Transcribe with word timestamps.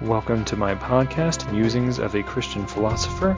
Welcome 0.00 0.44
to 0.46 0.56
my 0.56 0.74
podcast, 0.74 1.50
Musings 1.52 2.00
of 2.00 2.16
a 2.16 2.22
Christian 2.24 2.66
Philosopher, 2.66 3.34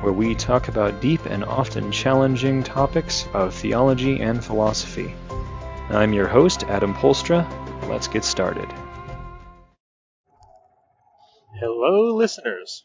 where 0.00 0.12
we 0.12 0.34
talk 0.34 0.66
about 0.66 1.00
deep 1.00 1.24
and 1.26 1.44
often 1.44 1.92
challenging 1.92 2.64
topics 2.64 3.28
of 3.32 3.54
theology 3.54 4.20
and 4.20 4.44
philosophy. 4.44 5.14
I'm 5.90 6.12
your 6.12 6.26
host, 6.26 6.64
Adam 6.64 6.92
Polstra. 6.92 7.48
Let's 7.88 8.08
get 8.08 8.24
started. 8.24 8.66
Hello, 11.60 12.16
listeners. 12.16 12.84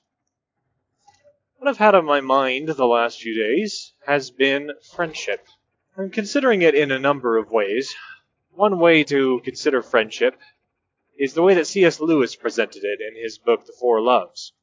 What 1.57 1.69
I've 1.69 1.77
had 1.77 1.95
on 1.95 2.05
my 2.05 2.21
mind 2.21 2.69
the 2.69 2.85
last 2.85 3.19
few 3.19 3.35
days 3.35 3.93
has 4.05 4.29
been 4.29 4.69
friendship. 4.93 5.43
I'm 5.97 6.11
considering 6.11 6.61
it 6.61 6.75
in 6.75 6.91
a 6.91 6.99
number 6.99 7.37
of 7.37 7.49
ways. 7.49 7.95
One 8.51 8.77
way 8.77 9.03
to 9.05 9.41
consider 9.43 9.81
friendship 9.81 10.35
is 11.17 11.33
the 11.33 11.41
way 11.41 11.55
that 11.55 11.67
C.S. 11.67 11.99
Lewis 11.99 12.35
presented 12.35 12.83
it 12.83 12.99
in 13.01 13.21
his 13.21 13.37
book, 13.37 13.65
The 13.65 13.73
Four 13.79 14.01
Loves. 14.01 14.53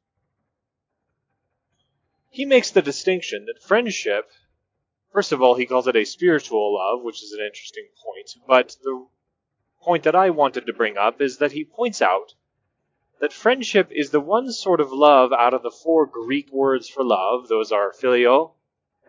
He 2.29 2.45
makes 2.45 2.71
the 2.71 2.81
distinction 2.81 3.45
that 3.45 3.63
friendship, 3.63 4.31
first 5.11 5.31
of 5.31 5.41
all, 5.41 5.55
he 5.55 5.65
calls 5.65 5.87
it 5.87 5.95
a 5.95 6.05
spiritual 6.05 6.75
love, 6.75 7.03
which 7.03 7.23
is 7.23 7.31
an 7.31 7.45
interesting 7.45 7.87
point, 8.03 8.31
but 8.47 8.75
the 8.83 9.07
point 9.81 10.03
that 10.03 10.15
I 10.15 10.31
wanted 10.31 10.65
to 10.65 10.73
bring 10.73 10.97
up 10.97 11.21
is 11.21 11.37
that 11.37 11.51
he 11.51 11.63
points 11.63 12.01
out 12.01 12.33
that 13.19 13.31
friendship 13.31 13.89
is 13.91 14.09
the 14.09 14.19
one 14.19 14.51
sort 14.51 14.81
of 14.81 14.91
love 14.91 15.31
out 15.31 15.53
of 15.53 15.63
the 15.63 15.71
four 15.71 16.05
Greek 16.05 16.51
words 16.51 16.89
for 16.89 17.03
love. 17.03 17.47
Those 17.47 17.71
are 17.71 17.93
phileo, 17.93 18.51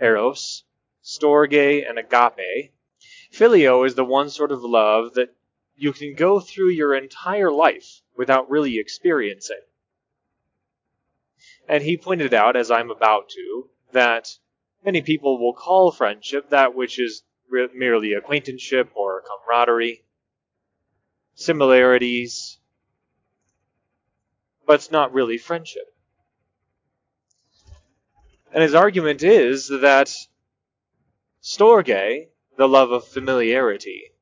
eros, 0.01 0.65
storge, 1.03 1.89
and 1.89 1.99
agape. 1.99 2.73
Phileo 3.33 3.87
is 3.87 3.95
the 3.95 4.05
one 4.05 4.31
sort 4.31 4.53
of 4.53 4.63
love 4.63 5.15
that 5.15 5.36
you 5.77 5.93
can 5.93 6.15
go 6.15 6.41
through 6.41 6.71
your 6.71 6.95
entire 6.95 7.51
life 7.51 8.01
without 8.17 8.51
really 8.51 8.79
experiencing. 8.79 9.61
And 11.69 11.83
he 11.83 11.97
pointed 11.97 12.33
out, 12.33 12.57
as 12.57 12.71
I'm 12.71 12.91
about 12.91 13.29
to, 13.31 13.69
that 13.93 14.29
many 14.85 15.03
people 15.03 15.39
will 15.39 15.53
call 15.53 15.91
friendship 15.91 16.51
that 16.51 16.75
which 16.75 16.99
is 16.99 17.23
re- 17.51 17.69
merely 17.75 18.15
acquaintanceship 18.15 18.91
or 18.95 19.23
camaraderie, 19.23 20.05
similarities, 21.35 22.59
but 24.67 24.75
it's 24.75 24.91
not 24.91 25.13
really 25.13 25.39
friendship. 25.39 25.95
And 28.53 28.63
his 28.63 28.75
argument 28.75 29.23
is 29.23 29.69
that 29.69 30.15
storge, 31.43 32.29
the 32.57 32.69
love 32.69 32.91
of 32.91 33.07
familiarity, 33.07 34.13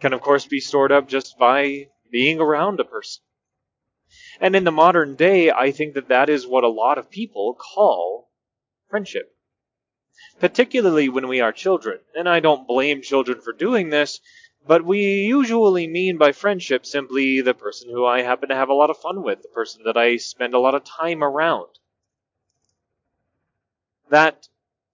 can 0.00 0.12
of 0.12 0.20
course 0.22 0.46
be 0.46 0.60
stored 0.60 0.92
up 0.92 1.08
just 1.08 1.38
by 1.38 1.88
being 2.10 2.40
around 2.40 2.80
a 2.80 2.84
person. 2.84 3.22
And 4.40 4.56
in 4.56 4.64
the 4.64 4.72
modern 4.72 5.14
day, 5.14 5.50
I 5.50 5.70
think 5.70 5.94
that 5.94 6.08
that 6.08 6.28
is 6.28 6.46
what 6.46 6.64
a 6.64 6.68
lot 6.68 6.98
of 6.98 7.10
people 7.10 7.54
call 7.54 8.30
friendship. 8.88 9.34
Particularly 10.40 11.08
when 11.08 11.28
we 11.28 11.40
are 11.40 11.52
children. 11.52 12.00
And 12.14 12.28
I 12.28 12.40
don't 12.40 12.66
blame 12.66 13.02
children 13.02 13.40
for 13.40 13.52
doing 13.52 13.90
this, 13.90 14.20
but 14.66 14.84
we 14.84 15.00
usually 15.00 15.86
mean 15.86 16.16
by 16.18 16.32
friendship 16.32 16.86
simply 16.86 17.40
the 17.40 17.54
person 17.54 17.90
who 17.90 18.04
I 18.04 18.22
happen 18.22 18.48
to 18.48 18.54
have 18.54 18.68
a 18.68 18.74
lot 18.74 18.90
of 18.90 18.98
fun 18.98 19.22
with, 19.22 19.42
the 19.42 19.48
person 19.48 19.82
that 19.84 19.96
I 19.96 20.16
spend 20.16 20.54
a 20.54 20.58
lot 20.58 20.74
of 20.74 20.84
time 20.84 21.22
around. 21.22 21.68
That 24.08 24.48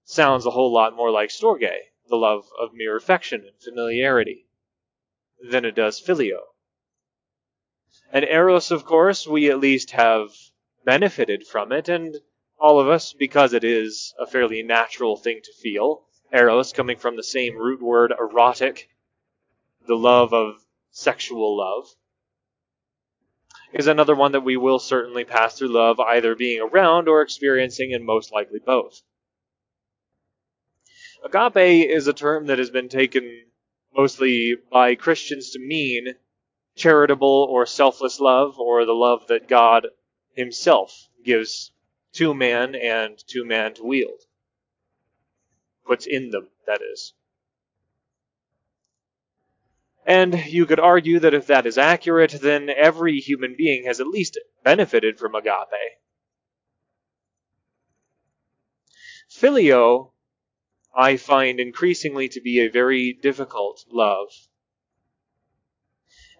sounds 0.04 0.44
a 0.44 0.50
whole 0.50 0.72
lot 0.72 0.94
more 0.94 1.10
like 1.10 1.30
storge, 1.30 1.70
the 2.08 2.16
love 2.16 2.44
of 2.60 2.74
mere 2.74 2.96
affection 2.96 3.42
and 3.46 3.58
familiarity 3.62 4.45
than 5.42 5.64
it 5.64 5.74
does 5.74 6.00
Phileo. 6.00 6.40
And 8.12 8.24
Eros, 8.24 8.70
of 8.70 8.84
course, 8.84 9.26
we 9.26 9.50
at 9.50 9.58
least 9.58 9.90
have 9.90 10.30
benefited 10.84 11.46
from 11.46 11.72
it, 11.72 11.88
and 11.88 12.16
all 12.58 12.80
of 12.80 12.88
us, 12.88 13.12
because 13.12 13.52
it 13.52 13.64
is 13.64 14.14
a 14.18 14.26
fairly 14.26 14.62
natural 14.62 15.16
thing 15.16 15.40
to 15.42 15.52
feel. 15.52 16.06
Eros 16.32 16.72
coming 16.72 16.96
from 16.96 17.16
the 17.16 17.22
same 17.22 17.56
root 17.56 17.82
word 17.82 18.12
erotic, 18.18 18.88
the 19.86 19.96
love 19.96 20.32
of 20.32 20.56
sexual 20.90 21.56
love, 21.56 21.88
is 23.72 23.86
another 23.86 24.14
one 24.14 24.32
that 24.32 24.44
we 24.44 24.56
will 24.56 24.78
certainly 24.78 25.24
pass 25.24 25.58
through 25.58 25.68
love, 25.68 26.00
either 26.00 26.34
being 26.34 26.60
around 26.60 27.08
or 27.08 27.22
experiencing, 27.22 27.92
and 27.92 28.04
most 28.04 28.32
likely 28.32 28.60
both. 28.64 29.02
Agape 31.24 31.90
is 31.90 32.06
a 32.06 32.12
term 32.12 32.46
that 32.46 32.58
has 32.58 32.70
been 32.70 32.88
taken 32.88 33.44
mostly 33.96 34.56
by 34.70 34.94
Christians 34.94 35.50
to 35.50 35.58
mean 35.58 36.14
charitable 36.74 37.48
or 37.50 37.64
selfless 37.64 38.20
love, 38.20 38.58
or 38.58 38.84
the 38.84 38.92
love 38.92 39.26
that 39.28 39.48
God 39.48 39.86
Himself 40.34 41.08
gives 41.24 41.72
to 42.12 42.34
man 42.34 42.74
and 42.74 43.18
to 43.28 43.44
man 43.44 43.74
to 43.74 43.84
wield. 43.84 44.20
Puts 45.86 46.06
in 46.06 46.30
them, 46.30 46.48
that 46.66 46.80
is. 46.82 47.14
And 50.04 50.46
you 50.46 50.66
could 50.66 50.78
argue 50.78 51.18
that 51.20 51.34
if 51.34 51.46
that 51.46 51.66
is 51.66 51.78
accurate, 51.78 52.32
then 52.40 52.68
every 52.70 53.18
human 53.18 53.54
being 53.56 53.86
has 53.86 54.00
at 54.00 54.06
least 54.06 54.38
benefited 54.62 55.18
from 55.18 55.34
agape. 55.34 55.98
Phileo 59.30 60.12
I 60.96 61.18
find 61.18 61.60
increasingly 61.60 62.30
to 62.30 62.40
be 62.40 62.60
a 62.60 62.70
very 62.70 63.12
difficult 63.12 63.84
love. 63.92 64.30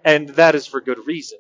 And 0.03 0.31
that 0.31 0.55
is 0.55 0.67
for 0.67 0.81
good 0.81 1.07
reason. 1.07 1.39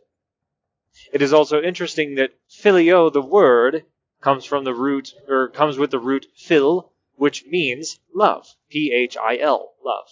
It 1.14 1.22
is 1.22 1.32
also 1.32 1.62
interesting 1.62 2.16
that 2.16 2.34
phileo, 2.50 3.10
the 3.10 3.22
word, 3.22 3.86
comes 4.20 4.44
from 4.44 4.64
the 4.64 4.74
root, 4.74 5.14
or 5.28 5.48
comes 5.48 5.78
with 5.78 5.90
the 5.90 5.98
root 5.98 6.26
phil, 6.36 6.92
which 7.14 7.46
means 7.46 7.98
love. 8.14 8.46
P-H-I-L, 8.68 9.74
love. 9.82 10.08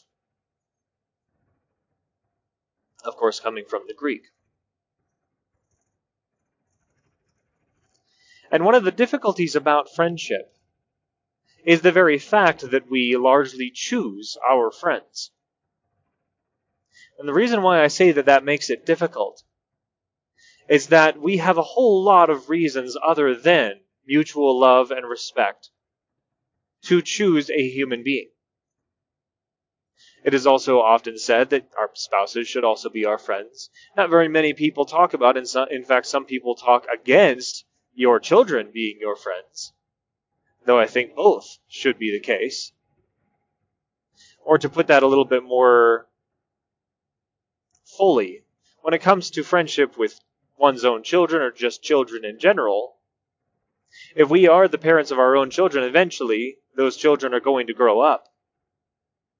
Of 3.04 3.16
course, 3.16 3.38
coming 3.38 3.66
from 3.68 3.82
the 3.86 3.94
Greek. 3.94 4.22
And 8.50 8.64
one 8.64 8.74
of 8.74 8.84
the 8.84 8.90
difficulties 8.90 9.56
about 9.56 9.94
friendship 9.94 10.53
is 11.64 11.80
the 11.80 11.92
very 11.92 12.18
fact 12.18 12.70
that 12.70 12.90
we 12.90 13.16
largely 13.16 13.70
choose 13.70 14.36
our 14.48 14.70
friends. 14.70 15.30
And 17.18 17.28
the 17.28 17.34
reason 17.34 17.62
why 17.62 17.82
I 17.82 17.88
say 17.88 18.12
that 18.12 18.26
that 18.26 18.44
makes 18.44 18.70
it 18.70 18.86
difficult 18.86 19.42
is 20.68 20.88
that 20.88 21.20
we 21.20 21.38
have 21.38 21.58
a 21.58 21.62
whole 21.62 22.02
lot 22.02 22.30
of 22.30 22.50
reasons 22.50 22.96
other 23.02 23.34
than 23.34 23.80
mutual 24.06 24.58
love 24.58 24.90
and 24.90 25.08
respect 25.08 25.70
to 26.82 27.00
choose 27.00 27.50
a 27.50 27.68
human 27.68 28.02
being. 28.02 28.30
It 30.22 30.34
is 30.34 30.46
also 30.46 30.80
often 30.80 31.18
said 31.18 31.50
that 31.50 31.68
our 31.78 31.90
spouses 31.94 32.48
should 32.48 32.64
also 32.64 32.88
be 32.88 33.04
our 33.04 33.18
friends. 33.18 33.70
Not 33.96 34.10
very 34.10 34.28
many 34.28 34.54
people 34.54 34.84
talk 34.86 35.14
about, 35.14 35.36
in 35.36 35.84
fact, 35.84 36.06
some 36.06 36.24
people 36.24 36.54
talk 36.54 36.86
against 36.92 37.64
your 37.94 38.18
children 38.20 38.70
being 38.72 38.98
your 39.00 39.16
friends 39.16 39.72
though 40.64 40.78
I 40.78 40.86
think 40.86 41.14
both 41.14 41.58
should 41.68 41.98
be 41.98 42.10
the 42.10 42.20
case. 42.20 42.72
Or 44.44 44.58
to 44.58 44.68
put 44.68 44.88
that 44.88 45.02
a 45.02 45.06
little 45.06 45.24
bit 45.24 45.42
more 45.42 46.06
fully, 47.96 48.44
when 48.82 48.94
it 48.94 49.02
comes 49.02 49.30
to 49.30 49.42
friendship 49.42 49.96
with 49.96 50.20
one's 50.58 50.84
own 50.84 51.02
children 51.02 51.42
or 51.42 51.50
just 51.50 51.82
children 51.82 52.24
in 52.24 52.38
general, 52.38 52.96
if 54.16 54.28
we 54.28 54.48
are 54.48 54.68
the 54.68 54.78
parents 54.78 55.10
of 55.10 55.18
our 55.18 55.36
own 55.36 55.50
children, 55.50 55.84
eventually 55.84 56.58
those 56.76 56.96
children 56.96 57.32
are 57.32 57.40
going 57.40 57.68
to 57.68 57.74
grow 57.74 58.00
up 58.00 58.26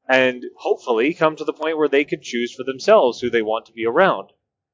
and 0.08 0.44
hopefully 0.58 1.14
come 1.14 1.36
to 1.36 1.44
the 1.44 1.52
point 1.52 1.78
where 1.78 1.88
they 1.88 2.04
can 2.04 2.20
choose 2.22 2.54
for 2.54 2.62
themselves 2.62 3.20
who 3.20 3.30
they 3.30 3.42
want 3.42 3.66
to 3.66 3.72
be 3.72 3.86
around. 3.86 4.30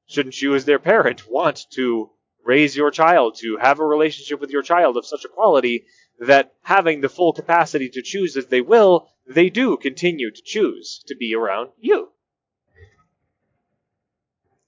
Shouldn't 0.07 0.41
you, 0.41 0.55
as 0.55 0.65
their 0.65 0.79
parent, 0.79 1.29
want 1.29 1.65
to 1.71 2.11
raise 2.43 2.75
your 2.75 2.91
child, 2.91 3.35
to 3.37 3.57
have 3.57 3.79
a 3.79 3.85
relationship 3.85 4.41
with 4.41 4.49
your 4.49 4.63
child 4.63 4.97
of 4.97 5.05
such 5.05 5.23
a 5.25 5.29
quality 5.29 5.85
that 6.21 6.53
having 6.61 7.01
the 7.01 7.09
full 7.09 7.33
capacity 7.33 7.89
to 7.89 8.01
choose 8.03 8.37
as 8.37 8.45
they 8.45 8.61
will, 8.61 9.09
they 9.27 9.49
do 9.49 9.75
continue 9.75 10.29
to 10.29 10.41
choose 10.43 11.03
to 11.07 11.15
be 11.15 11.35
around 11.35 11.71
you. 11.79 12.09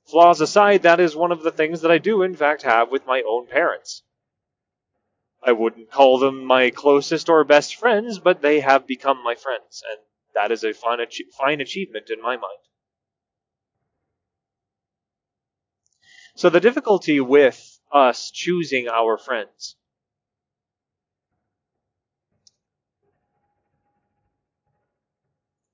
Flaws 0.05 0.41
aside, 0.41 0.81
that 0.81 0.99
is 0.99 1.15
one 1.15 1.31
of 1.31 1.43
the 1.43 1.51
things 1.51 1.81
that 1.81 1.91
I 1.91 1.99
do 1.99 2.23
in 2.23 2.35
fact 2.35 2.63
have 2.63 2.91
with 2.91 3.05
my 3.05 3.21
own 3.27 3.47
parents. 3.47 4.01
I 5.43 5.51
wouldn't 5.51 5.91
call 5.91 6.17
them 6.17 6.43
my 6.43 6.71
closest 6.71 7.29
or 7.29 7.43
best 7.43 7.75
friends, 7.75 8.17
but 8.17 8.41
they 8.41 8.59
have 8.61 8.87
become 8.87 9.23
my 9.23 9.35
friends, 9.35 9.83
and 9.87 9.99
that 10.33 10.51
is 10.51 10.63
a 10.63 10.73
fine, 10.73 10.99
fine 11.37 11.61
achievement 11.61 12.09
in 12.09 12.19
my 12.19 12.35
mind. 12.35 12.59
So 16.35 16.49
the 16.49 16.59
difficulty 16.59 17.19
with 17.19 17.79
us 17.91 18.31
choosing 18.31 18.87
our 18.87 19.19
friends 19.19 19.75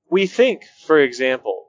We 0.10 0.26
think, 0.26 0.64
for 0.86 1.00
example, 1.00 1.68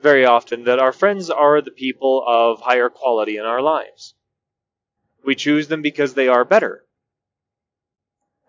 very 0.00 0.24
often 0.24 0.64
that 0.64 0.78
our 0.78 0.92
friends 0.92 1.28
are 1.28 1.60
the 1.60 1.72
people 1.72 2.24
of 2.26 2.60
higher 2.60 2.88
quality 2.88 3.36
in 3.36 3.44
our 3.44 3.60
lives. 3.60 4.14
We 5.24 5.34
choose 5.34 5.68
them 5.68 5.82
because 5.82 6.14
they 6.14 6.28
are 6.28 6.44
better. 6.44 6.84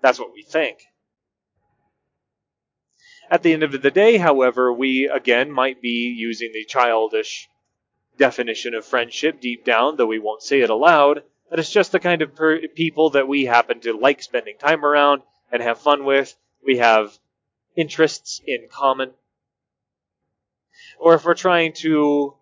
That's 0.02 0.20
what 0.20 0.34
we 0.34 0.44
think. 0.44 0.80
At 3.32 3.44
the 3.44 3.54
end 3.54 3.64
of 3.64 3.82
the 3.82 3.92
day, 3.92 4.18
however, 4.18 4.72
we 4.72 5.08
again 5.08 5.52
might 5.52 5.82
be 5.82 6.14
using 6.18 6.52
the 6.54 6.66
childish 6.66 7.50
definition 8.18 8.74
of 8.74 8.86
friendship 8.86 9.40
deep 9.40 9.66
down, 9.66 9.96
though 9.96 10.06
we 10.06 10.20
won't 10.20 10.42
say 10.42 10.62
it 10.62 10.70
aloud, 10.70 11.24
that 11.50 11.60
it's 11.60 11.72
just 11.72 11.92
the 11.92 12.00
kind 12.00 12.22
of 12.22 12.36
per- 12.36 12.68
people 12.76 13.12
that 13.12 13.28
we 13.28 13.46
happen 13.46 13.80
to 13.82 13.94
like 13.94 14.22
spending 14.22 14.58
time 14.58 14.86
around 14.86 15.22
and 15.52 15.62
have 15.62 15.80
fun 15.80 16.06
with. 16.06 16.36
We 16.66 16.78
have 16.78 17.18
interests 17.80 18.42
in 18.46 18.68
common. 18.72 19.12
Or 21.00 21.14
if 21.14 21.24
we're 21.24 21.34
trying 21.34 21.74
to 21.74 22.36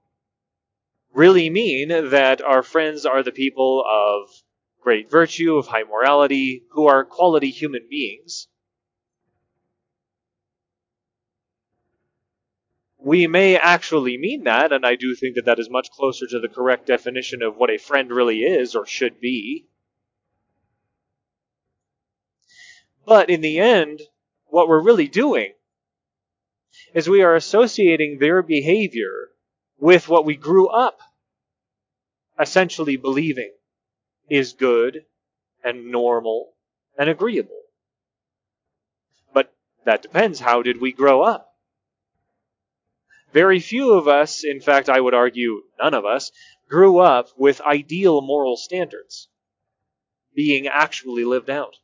really 1.14 1.50
mean 1.50 1.90
that 1.90 2.42
our 2.42 2.64
friends 2.64 3.06
are 3.06 3.24
the 3.24 3.32
people 3.32 3.84
of 3.88 4.30
great 4.82 5.10
virtue, 5.10 5.58
of 5.58 5.68
high 5.68 5.84
morality, 5.84 6.64
who 6.72 6.88
are 6.88 7.04
quality 7.04 7.50
human 7.50 7.88
beings, 7.90 8.48
we 13.00 13.28
may 13.28 13.56
actually 13.56 14.18
mean 14.18 14.44
that, 14.44 14.72
and 14.74 14.86
I 14.86 14.96
do 14.96 15.16
think 15.16 15.36
that 15.36 15.46
that 15.46 15.60
is 15.60 15.70
much 15.70 15.90
closer 15.92 16.28
to 16.28 16.40
the 16.40 16.50
correct 16.50 16.88
definition 16.88 17.42
of 17.42 17.56
what 17.56 17.70
a 17.70 17.78
friend 17.78 18.12
really 18.12 18.40
is 18.40 18.76
or 18.76 18.86
should 18.86 19.22
be. 19.22 19.68
But 23.06 23.30
in 23.30 23.40
the 23.40 23.60
end, 23.60 24.02
what 24.58 24.68
we're 24.68 24.82
really 24.82 25.08
doing 25.08 25.54
is 26.96 27.08
we 27.08 27.22
are 27.22 27.36
associating 27.36 28.18
their 28.18 28.42
behavior 28.42 29.30
with 29.78 30.10
what 30.10 30.26
we 30.26 30.36
grew 30.36 30.68
up 30.68 31.00
essentially 32.40 32.98
believing 32.98 33.54
is 34.32 34.54
good 34.54 35.06
and 35.64 35.92
normal 35.92 36.54
and 36.98 37.08
agreeable. 37.08 37.62
But 39.32 39.54
that 39.86 40.02
depends. 40.02 40.40
How 40.40 40.64
did 40.64 40.82
we 40.82 40.92
grow 40.92 41.22
up? 41.22 41.54
Very 43.34 43.60
few 43.60 43.94
of 43.94 44.08
us, 44.08 44.44
in 44.44 44.60
fact, 44.60 44.90
I 44.90 45.00
would 45.00 45.14
argue 45.14 45.66
none 45.80 45.94
of 45.94 46.04
us, 46.04 46.32
grew 46.68 46.98
up 46.98 47.28
with 47.38 47.62
ideal 47.62 48.22
moral 48.22 48.58
standards 48.58 49.30
being 50.34 50.66
actually 50.66 51.26
lived 51.26 51.52
out. 51.52 51.76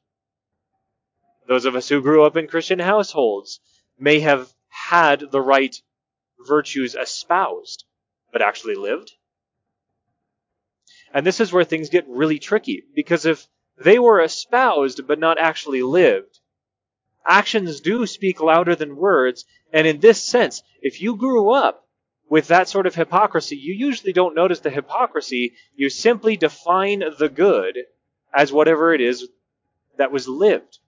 Those 1.48 1.66
of 1.66 1.76
us 1.76 1.90
who 1.90 2.02
grew 2.02 2.24
up 2.24 2.38
in 2.38 2.48
Christian 2.48 2.80
households 2.80 3.60
may 4.00 4.20
have 4.20 4.52
had 4.70 5.32
the 5.32 5.42
right 5.42 5.76
virtues 6.40 6.96
espoused, 6.96 7.86
but 8.32 8.42
actually 8.42 8.76
lived. 8.76 9.12
And 11.14 11.26
this 11.26 11.40
is 11.40 11.52
where 11.54 11.64
things 11.64 11.90
get 11.90 12.08
really 12.08 12.40
tricky, 12.40 12.84
because 12.96 13.26
if 13.26 13.48
they 13.78 14.00
were 14.00 14.22
espoused 14.22 15.06
but 15.08 15.20
not 15.20 15.38
actually 15.38 15.84
lived, 15.84 16.40
actions 17.26 17.82
do 17.82 18.06
speak 18.06 18.42
louder 18.42 18.76
than 18.76 18.96
words, 18.96 19.46
and 19.72 19.86
in 19.86 20.00
this 20.00 20.22
sense, 20.22 20.64
if 20.82 21.02
you 21.02 21.16
grew 21.16 21.52
up 21.52 21.88
with 22.30 22.48
that 22.48 22.68
sort 22.68 22.88
of 22.88 22.96
hypocrisy, 22.96 23.56
you 23.56 23.74
usually 23.74 24.14
don't 24.14 24.36
notice 24.36 24.60
the 24.60 24.70
hypocrisy. 24.70 25.54
You 25.76 25.90
simply 25.90 26.36
define 26.36 27.04
the 27.20 27.30
good 27.30 27.78
as 28.34 28.52
whatever 28.52 28.94
it 28.94 29.02
is 29.02 29.28
that 29.98 30.12
was 30.12 30.28
lived. 30.28 30.80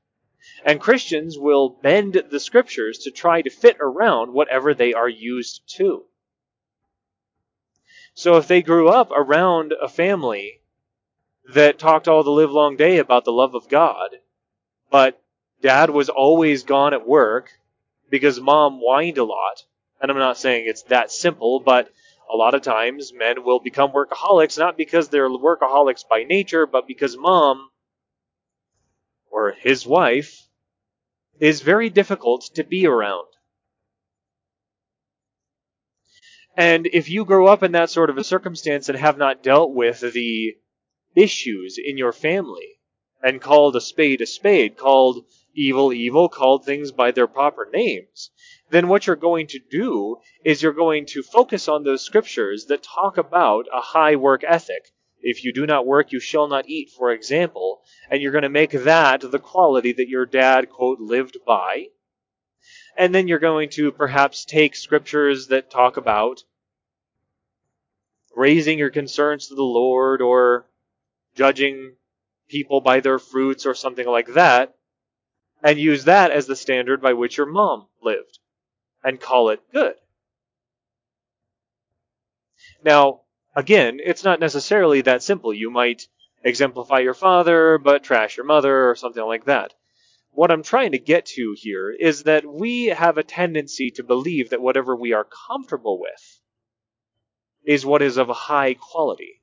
And 0.63 0.81
Christians 0.81 1.38
will 1.38 1.69
bend 1.69 2.24
the 2.30 2.39
scriptures 2.39 3.00
to 3.00 3.12
try 3.12 3.42
to 3.42 3.50
fit 3.50 3.77
around 3.80 4.33
whatever 4.33 4.74
they 4.74 4.94
are 4.94 5.09
used 5.09 5.62
to. 5.77 6.06
So 8.13 8.38
if 8.38 8.47
they 8.47 8.62
grew 8.62 8.88
up 8.88 9.12
around 9.12 9.74
a 9.74 9.89
family 9.89 10.62
that 11.53 11.77
talked 11.77 12.07
all 12.07 12.24
the 12.24 12.31
livelong 12.31 12.77
day 12.77 12.97
about 12.97 13.25
the 13.25 13.31
love 13.31 13.56
of 13.56 13.69
God, 13.69 14.09
but 14.89 15.21
dad 15.62 15.89
was 15.89 16.09
always 16.09 16.63
gone 16.63 16.94
at 16.94 17.07
work 17.07 17.51
because 18.09 18.39
mom 18.39 18.80
whined 18.80 19.18
a 19.18 19.24
lot. 19.24 19.63
And 20.01 20.09
I'm 20.09 20.18
not 20.18 20.38
saying 20.38 20.65
it's 20.68 20.83
that 20.83 21.12
simple, 21.12 21.59
but 21.59 21.89
a 22.31 22.36
lot 22.36 22.53
of 22.56 22.62
times 22.62 23.13
men 23.13 23.44
will 23.44 23.59
become 23.59 23.91
workaholics 23.91 24.57
not 24.57 24.77
because 24.77 25.09
they're 25.09 25.30
workaholics 25.30 26.07
by 26.07 26.24
nature, 26.24 26.65
but 26.65 26.88
because 26.88 27.18
mom 27.18 27.69
or 29.36 29.52
his 29.52 29.86
wife 29.86 30.48
is 31.42 31.62
very 31.62 31.90
difficult 31.90 32.50
to 32.56 32.64
be 32.64 32.88
around. 32.88 33.28
And 36.56 36.88
if 36.88 37.10
you 37.10 37.26
grow 37.26 37.48
up 37.48 37.62
in 37.62 37.74
that 37.74 37.90
sort 37.90 38.10
of 38.10 38.18
a 38.18 38.24
circumstance 38.24 38.88
and 38.88 38.98
have 38.98 39.18
not 39.18 39.44
dealt 39.44 39.74
with 39.74 40.00
the 40.00 40.56
issues 41.18 41.78
in 41.78 41.98
your 41.98 42.14
family 42.14 42.80
and 43.22 43.42
called 43.42 43.76
a 43.76 43.82
spade 43.82 44.22
a 44.22 44.26
spade, 44.26 44.78
called 44.78 45.26
evil 45.54 45.92
evil, 45.92 46.30
called 46.30 46.64
things 46.64 46.94
by 46.94 47.12
their 47.12 47.28
proper 47.28 47.70
names, 47.74 48.32
then 48.70 48.88
what 48.88 49.06
you're 49.06 49.18
going 49.18 49.48
to 49.48 49.60
do 49.70 50.16
is 50.46 50.64
you're 50.64 50.72
going 50.72 51.06
to 51.08 51.22
focus 51.22 51.68
on 51.68 51.84
those 51.84 52.06
scriptures 52.06 52.68
that 52.68 52.84
talk 52.84 53.18
about 53.18 53.66
a 53.74 53.82
high 53.82 54.16
work 54.16 54.46
ethic. 54.48 54.94
If 55.27 55.44
you 55.44 55.51
do 55.51 55.66
not 55.66 55.88
work, 55.88 56.12
you 56.12 56.19
shall 56.19 56.48
not 56.48 56.69
eat, 56.69 56.92
for 56.92 57.12
example, 57.12 57.81
and 58.12 58.22
you're 58.22 58.31
going 58.31 58.44
to 58.44 58.50
make 58.50 58.69
that 58.69 59.22
the 59.22 59.39
quality 59.39 59.92
that 59.94 60.07
your 60.07 60.27
dad, 60.27 60.69
quote, 60.69 61.00
lived 61.00 61.38
by. 61.48 61.88
And 62.95 63.13
then 63.13 63.27
you're 63.27 63.39
going 63.39 63.69
to 63.72 63.92
perhaps 63.92 64.45
take 64.45 64.75
scriptures 64.75 65.48
that 65.48 65.72
talk 65.72 65.98
about 65.98 66.44
raising 68.36 68.77
your 68.77 68.92
concerns 68.92 69.48
to 69.48 69.56
the 69.56 69.63
Lord 69.63 70.22
or 70.22 70.68
judging 71.33 71.95
people 72.48 72.80
by 72.80 73.00
their 73.00 73.18
fruits 73.18 73.66
or 73.66 73.74
something 73.74 74.06
like 74.06 74.27
that, 74.36 74.75
and 75.63 75.80
use 75.80 76.04
that 76.04 76.30
as 76.30 76.45
the 76.45 76.56
standard 76.56 77.01
by 77.01 77.13
which 77.13 77.38
your 77.38 77.48
mom 77.48 77.88
lived 78.04 78.38
and 79.04 79.19
call 79.19 79.50
it 79.50 79.60
good. 79.74 79.95
Now, 82.83 83.22
again, 83.56 84.00
it's 84.04 84.24
not 84.24 84.40
necessarily 84.40 85.02
that 85.02 85.24
simple. 85.24 85.54
You 85.54 85.72
might 85.72 86.07
exemplify 86.44 87.00
your 87.00 87.13
father, 87.13 87.78
but 87.78 88.04
trash 88.04 88.38
your 88.38 88.46
mother, 88.46 88.90
or 88.90 88.96
something 88.96 89.24
like 89.24 89.46
that. 89.46 89.74
What 90.31 90.52
I'm 90.52 90.63
trying 90.63 90.92
to 90.92 91.00
get 91.00 91.25
to 91.28 91.56
here 91.57 91.90
is 91.92 92.24
that 92.24 92.46
we 92.46 92.88
have 92.88 93.18
a 93.18 93.24
tendency 93.24 93.92
to 93.92 94.04
believe 94.04 94.50
that 94.50 94.62
whatever 94.62 94.96
we 94.96 95.13
are 95.13 95.28
comfortable 95.48 96.00
with 96.00 96.42
is 97.63 97.86
what 97.86 98.02
is 98.02 98.18
of 98.18 98.28
high 98.28 98.74
quality. 98.74 99.42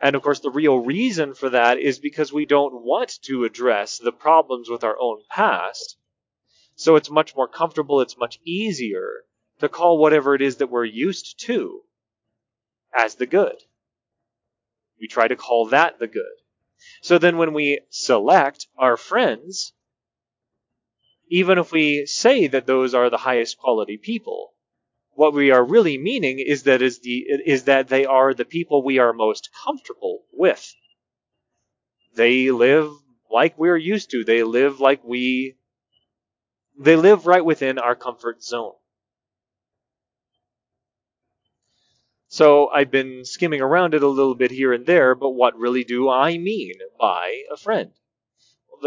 And 0.00 0.14
of 0.14 0.22
course, 0.22 0.40
the 0.40 0.50
real 0.50 0.78
reason 0.78 1.34
for 1.34 1.50
that 1.50 1.78
is 1.78 1.98
because 1.98 2.32
we 2.32 2.44
don't 2.44 2.84
want 2.84 3.18
to 3.22 3.44
address 3.44 3.98
the 3.98 4.12
problems 4.12 4.68
with 4.68 4.84
our 4.84 4.96
own 5.00 5.22
past. 5.30 5.96
So 6.76 6.96
it's 6.96 7.10
much 7.10 7.34
more 7.34 7.48
comfortable, 7.48 8.02
it's 8.02 8.18
much 8.18 8.38
easier 8.44 9.24
to 9.60 9.68
call 9.68 9.96
whatever 9.98 10.34
it 10.34 10.42
is 10.42 10.56
that 10.56 10.70
we're 10.70 10.84
used 10.84 11.40
to 11.46 11.80
as 12.94 13.16
the 13.16 13.26
good. 13.26 13.56
We 15.00 15.08
try 15.08 15.28
to 15.28 15.36
call 15.36 15.66
that 15.66 15.98
the 15.98 16.06
good. 16.06 16.36
So 17.02 17.18
then 17.18 17.38
when 17.38 17.52
we 17.52 17.80
select 17.90 18.66
our 18.76 18.96
friends, 18.96 19.72
even 21.28 21.58
if 21.58 21.72
we 21.72 22.06
say 22.06 22.46
that 22.48 22.66
those 22.66 22.94
are 22.94 23.10
the 23.10 23.18
highest 23.18 23.58
quality 23.58 23.96
people, 23.96 24.54
what 25.12 25.32
we 25.32 25.50
are 25.50 25.64
really 25.64 25.96
meaning 25.96 26.38
is 26.38 26.64
that 26.64 26.82
is 26.82 27.00
the 27.00 27.24
is 27.46 27.64
that 27.64 27.88
they 27.88 28.04
are 28.04 28.34
the 28.34 28.44
people 28.44 28.82
we 28.82 28.98
are 28.98 29.12
most 29.12 29.50
comfortable 29.64 30.24
with. 30.32 30.74
They 32.14 32.50
live 32.50 32.90
like 33.30 33.58
we're 33.58 33.76
used 33.76 34.10
to. 34.10 34.24
They 34.24 34.42
live 34.42 34.80
like 34.80 35.02
we 35.04 35.56
they 36.78 36.96
live 36.96 37.26
right 37.26 37.44
within 37.44 37.78
our 37.78 37.94
comfort 37.94 38.42
zone. 38.42 38.74
So 42.34 42.66
I've 42.66 42.90
been 42.90 43.24
skimming 43.24 43.60
around 43.60 43.94
it 43.94 44.02
a 44.02 44.08
little 44.08 44.34
bit 44.34 44.50
here 44.50 44.72
and 44.72 44.84
there, 44.86 45.14
but 45.14 45.30
what 45.30 45.56
really 45.56 45.84
do 45.84 46.08
I 46.08 46.36
mean 46.36 46.74
by 46.98 47.44
a 47.48 47.56
friend? 47.56 47.92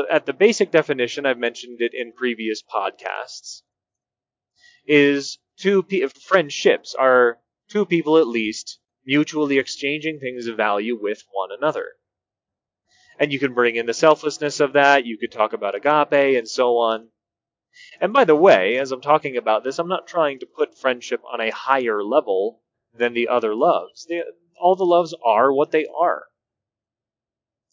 At 0.09 0.25
the 0.25 0.33
basic 0.33 0.69
definition, 0.69 1.25
I've 1.25 1.37
mentioned 1.37 1.79
it 1.79 1.93
in 1.93 2.11
previous 2.11 2.61
podcasts, 2.61 3.61
is 4.85 5.39
two 5.55 5.81
pe- 5.81 6.07
friendships 6.07 6.93
are 6.93 7.39
two 7.69 7.85
people 7.85 8.17
at 8.17 8.27
least 8.27 8.79
mutually 9.05 9.59
exchanging 9.59 10.19
things 10.19 10.47
of 10.47 10.57
value 10.57 10.99
with 11.01 11.23
one 11.31 11.51
another. 11.57 11.93
And 13.17 13.31
you 13.31 13.39
can 13.39 13.53
bring 13.53 13.77
in 13.77 13.85
the 13.85 13.93
selflessness 13.93 14.59
of 14.59 14.73
that, 14.73 15.05
you 15.05 15.17
could 15.17 15.31
talk 15.31 15.53
about 15.53 15.73
agape 15.73 16.37
and 16.37 16.49
so 16.49 16.79
on. 16.79 17.11
And 18.01 18.11
by 18.11 18.25
the 18.25 18.35
way, 18.35 18.77
as 18.77 18.91
I'm 18.91 18.99
talking 18.99 19.37
about 19.37 19.63
this, 19.63 19.79
I'm 19.79 19.87
not 19.87 20.05
trying 20.05 20.39
to 20.39 20.45
put 20.45 20.77
friendship 20.77 21.21
on 21.31 21.39
a 21.39 21.49
higher 21.49 22.03
level 22.03 22.61
than 22.97 23.13
the 23.13 23.27
other 23.27 23.55
loves. 23.55 24.05
They, 24.07 24.23
all 24.59 24.75
the 24.75 24.85
loves 24.85 25.13
are 25.23 25.53
what 25.53 25.71
they 25.71 25.85
are. 25.85 26.23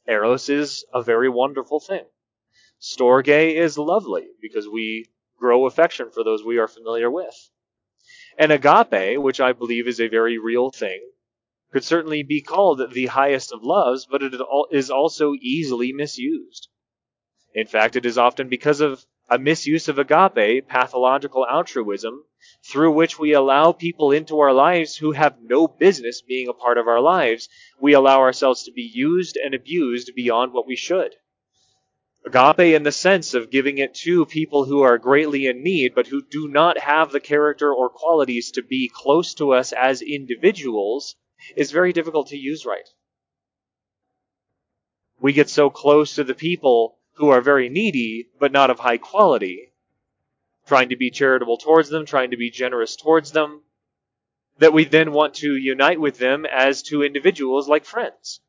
Eros 0.07 0.49
is 0.49 0.85
a 0.93 1.03
very 1.03 1.29
wonderful 1.29 1.81
thing. 1.81 2.05
Storge 2.81 3.55
is 3.55 3.79
lovely 3.79 4.29
because 4.41 4.69
we 4.69 5.07
grow 5.39 5.67
affection 5.67 6.11
for 6.11 6.23
those 6.23 6.45
we 6.45 6.59
are 6.59 6.69
familiar 6.69 7.11
with. 7.11 7.51
And 8.37 8.53
agape, 8.53 9.21
which 9.21 9.41
I 9.41 9.53
believe 9.53 9.89
is 9.89 10.01
a 10.01 10.09
very 10.09 10.39
real 10.39 10.71
thing, 10.71 11.01
could 11.73 11.85
certainly 11.85 12.23
be 12.23 12.41
called 12.43 12.93
the 12.93 13.07
highest 13.07 13.53
of 13.53 13.65
loves, 13.65 14.07
but 14.07 14.23
it 14.23 14.35
is 14.71 14.91
also 14.91 15.35
easily 15.41 15.93
misused. 15.93 16.69
In 17.55 17.67
fact, 17.67 17.97
it 17.97 18.05
is 18.05 18.19
often 18.19 18.49
because 18.49 18.81
of 18.81 19.05
a 19.29 19.39
misuse 19.39 19.89
of 19.89 19.99
agape, 19.99 20.69
pathological 20.69 21.47
altruism, 21.47 22.25
through 22.71 22.93
which 22.93 23.19
we 23.19 23.33
allow 23.33 23.73
people 23.73 24.11
into 24.11 24.41
our 24.41 24.53
lives 24.53 24.97
who 24.97 25.13
have 25.13 25.37
no 25.43 25.69
business 25.69 26.23
being 26.23 26.49
a 26.49 26.53
part 26.55 26.79
of 26.79 26.89
our 26.89 27.01
lives. 27.01 27.49
We 27.79 27.93
allow 27.93 28.21
ourselves 28.21 28.65
to 28.65 28.73
be 28.73 28.91
used 28.95 29.37
and 29.37 29.55
abused 29.55 30.13
beyond 30.15 30.53
what 30.53 30.67
we 30.67 30.77
should. 30.77 31.15
Agape 32.27 32.75
in 32.75 32.83
the 32.83 32.93
sense 32.93 33.35
of 33.35 33.51
giving 33.51 33.77
it 33.77 33.95
to 33.97 34.25
people 34.25 34.65
who 34.65 34.81
are 34.81 34.97
greatly 34.97 35.47
in 35.47 35.63
need, 35.63 35.95
but 35.95 36.07
who 36.07 36.23
do 36.23 36.49
not 36.49 36.79
have 36.79 37.13
the 37.13 37.21
character 37.21 37.73
or 37.73 37.91
qualities 37.91 38.51
to 38.53 38.63
be 38.63 38.91
close 38.93 39.35
to 39.35 39.53
us 39.53 39.73
as 39.73 40.01
individuals, 40.01 41.17
is 41.57 41.71
very 41.71 41.93
difficult 41.93 42.29
to 42.29 42.39
use 42.39 42.65
right. 42.65 42.89
We 45.21 45.35
get 45.35 45.51
so 45.51 45.69
close 45.69 46.15
to 46.15 46.25
the 46.25 46.35
people 46.35 46.99
who 47.17 47.29
are 47.29 47.43
very 47.43 47.69
needy, 47.69 48.29
but 48.41 48.53
not 48.53 48.71
of 48.71 48.79
high 48.79 48.99
quality, 48.99 49.74
trying 50.67 50.89
to 50.89 50.97
be 50.97 51.11
charitable 51.11 51.59
towards 51.59 51.89
them, 51.89 52.07
trying 52.07 52.31
to 52.31 52.37
be 52.37 52.51
generous 52.51 52.97
towards 52.97 53.33
them, 53.33 53.63
that 54.59 54.73
we 54.73 54.85
then 54.85 55.13
want 55.13 55.35
to 55.35 55.57
unite 55.57 56.01
with 56.01 56.19
them 56.19 56.47
as 56.47 56.83
two 56.83 57.03
individuals 57.03 57.69
like 57.69 57.85
friends. 57.85 58.41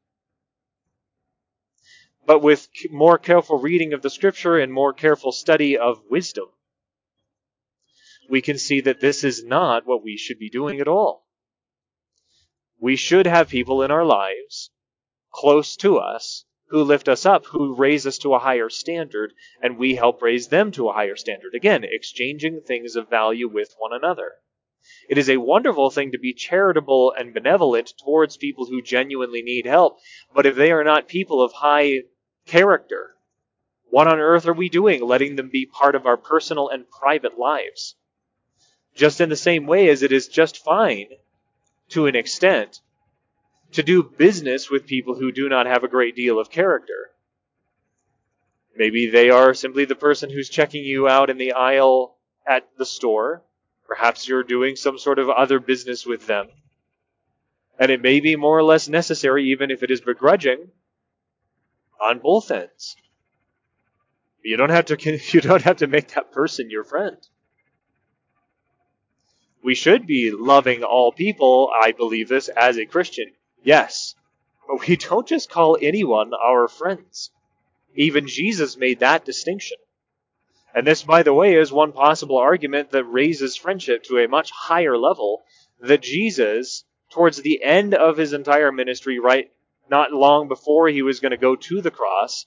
But 2.26 2.42
with 2.42 2.68
more 2.90 3.18
careful 3.18 3.60
reading 3.60 3.94
of 3.94 4.02
the 4.02 4.10
scripture 4.10 4.58
and 4.58 4.72
more 4.72 4.94
careful 4.94 5.32
study 5.32 5.78
of 5.78 6.02
wisdom, 6.10 6.46
we 8.30 8.42
can 8.42 8.58
see 8.58 8.82
that 8.82 9.00
this 9.00 9.24
is 9.24 9.44
not 9.44 9.86
what 9.86 10.04
we 10.04 10.18
should 10.18 10.40
be 10.40 10.50
doing 10.50 10.80
at 10.80 10.88
all. 10.88 11.28
We 12.80 12.96
should 12.96 13.28
have 13.28 13.50
people 13.50 13.84
in 13.84 13.92
our 13.92 14.06
lives 14.06 14.72
close 15.32 15.76
to 15.78 15.98
us 15.98 16.46
who 16.76 16.84
lift 16.84 17.08
us 17.08 17.26
up, 17.26 17.46
who 17.46 17.74
raise 17.74 18.06
us 18.06 18.18
to 18.18 18.34
a 18.34 18.40
higher 18.40 18.70
standard, 18.70 19.32
and 19.62 19.78
we 19.78 19.96
help 19.96 20.22
raise 20.22 20.50
them 20.50 20.74
to 20.74 20.90
a 20.90 20.94
higher 20.94 21.16
standard. 21.16 21.56
Again, 21.56 21.86
exchanging 21.86 22.60
things 22.60 22.98
of 22.98 23.10
value 23.10 23.48
with 23.48 23.74
one 23.78 23.94
another. 23.94 24.34
It 25.08 25.18
is 25.18 25.30
a 25.30 25.38
wonderful 25.38 25.90
thing 25.90 26.12
to 26.12 26.20
be 26.20 26.34
charitable 26.34 27.14
and 27.18 27.34
benevolent 27.34 27.94
towards 28.04 28.36
people 28.36 28.66
who 28.66 28.82
genuinely 28.82 29.42
need 29.42 29.66
help, 29.66 30.00
but 30.34 30.46
if 30.46 30.58
they 30.58 30.70
are 30.74 30.84
not 30.84 31.08
people 31.08 31.42
of 31.42 31.54
high 31.54 32.02
character, 32.46 33.16
what 33.86 34.08
on 34.08 34.20
earth 34.20 34.46
are 34.46 34.52
we 34.54 34.68
doing 34.68 35.02
letting 35.02 35.38
them 35.38 35.50
be 35.50 35.66
part 35.66 35.96
of 35.96 36.06
our 36.06 36.18
personal 36.18 36.68
and 36.68 36.90
private 36.90 37.40
lives? 37.40 37.96
Just 38.94 39.22
in 39.22 39.30
the 39.30 39.38
same 39.38 39.66
way 39.66 39.88
as 39.88 40.04
it 40.04 40.12
is 40.12 40.28
just 40.28 40.62
fine, 40.62 41.08
to 41.92 42.08
an 42.08 42.18
extent, 42.18 42.82
to 43.76 43.84
do 43.84 44.04
business 44.04 44.70
with 44.70 44.86
people 44.86 45.16
who 45.16 45.32
do 45.32 45.48
not 45.48 45.66
have 45.66 45.84
a 45.84 45.88
great 45.88 46.16
deal 46.16 46.40
of 46.40 46.50
character. 46.50 47.12
Maybe 48.76 49.10
they 49.10 49.30
are 49.30 49.54
simply 49.54 49.86
the 49.86 49.96
person 49.96 50.30
who's 50.30 50.50
checking 50.50 50.84
you 50.84 51.08
out 51.08 51.30
in 51.30 51.38
the 51.38 51.54
aisle 51.54 52.18
at 52.46 52.68
the 52.78 52.86
store. 52.86 53.44
Perhaps 53.88 54.28
you're 54.28 54.44
doing 54.44 54.76
some 54.76 54.98
sort 54.98 55.20
of 55.20 55.30
other 55.30 55.60
business 55.60 56.06
with 56.06 56.28
them. 56.28 56.48
And 57.80 57.92
it 57.92 58.02
may 58.02 58.20
be 58.20 58.36
more 58.36 58.58
or 58.58 58.64
less 58.64 58.88
necessary, 58.88 59.52
even 59.52 59.72
if 59.72 59.84
it 59.84 59.92
is 59.92 60.02
begrudging, 60.02 60.72
on 62.02 62.20
both 62.20 62.52
ends. 62.52 62.96
You 64.44 64.58
don't 64.58 64.70
have 64.70 64.86
to 64.86 65.20
you 65.34 65.42
don't 65.42 65.64
have 65.64 65.78
to 65.78 65.88
make 65.88 66.10
that 66.10 66.32
person 66.32 66.70
your 66.70 66.84
friend. 66.84 67.18
We 69.64 69.74
should 69.74 70.06
be 70.06 70.32
loving 70.32 70.84
all 70.84 71.12
people, 71.12 71.72
I 71.74 71.92
believe 71.92 72.30
this 72.30 72.50
as 72.50 72.78
a 72.78 72.86
Christian. 72.86 73.32
Yes, 73.66 74.14
but 74.68 74.88
we 74.88 74.96
don't 74.96 75.28
just 75.28 75.50
call 75.50 75.76
anyone 75.82 76.32
our 76.36 76.68
friends. 76.68 77.32
Even 77.96 78.28
Jesus 78.28 78.78
made 78.78 79.00
that 79.00 79.26
distinction. 79.26 79.78
And 80.76 80.86
this, 80.86 81.02
by 81.02 81.24
the 81.24 81.34
way, 81.34 81.56
is 81.56 81.72
one 81.72 81.92
possible 81.92 82.38
argument 82.38 82.92
that 82.92 83.06
raises 83.06 83.56
friendship 83.56 84.04
to 84.04 84.20
a 84.20 84.28
much 84.28 84.52
higher 84.52 84.96
level 84.98 85.44
that 85.80 86.04
Jesus, 86.04 86.84
towards 87.10 87.42
the 87.42 87.64
end 87.64 87.96
of 87.96 88.18
his 88.18 88.34
entire 88.34 88.72
ministry, 88.72 89.18
right 89.18 89.50
not 89.90 90.14
long 90.14 90.48
before 90.48 90.88
he 90.88 91.02
was 91.02 91.20
going 91.20 91.32
to 91.32 91.38
go 91.38 91.56
to 91.56 91.82
the 91.82 91.92
cross, 91.92 92.46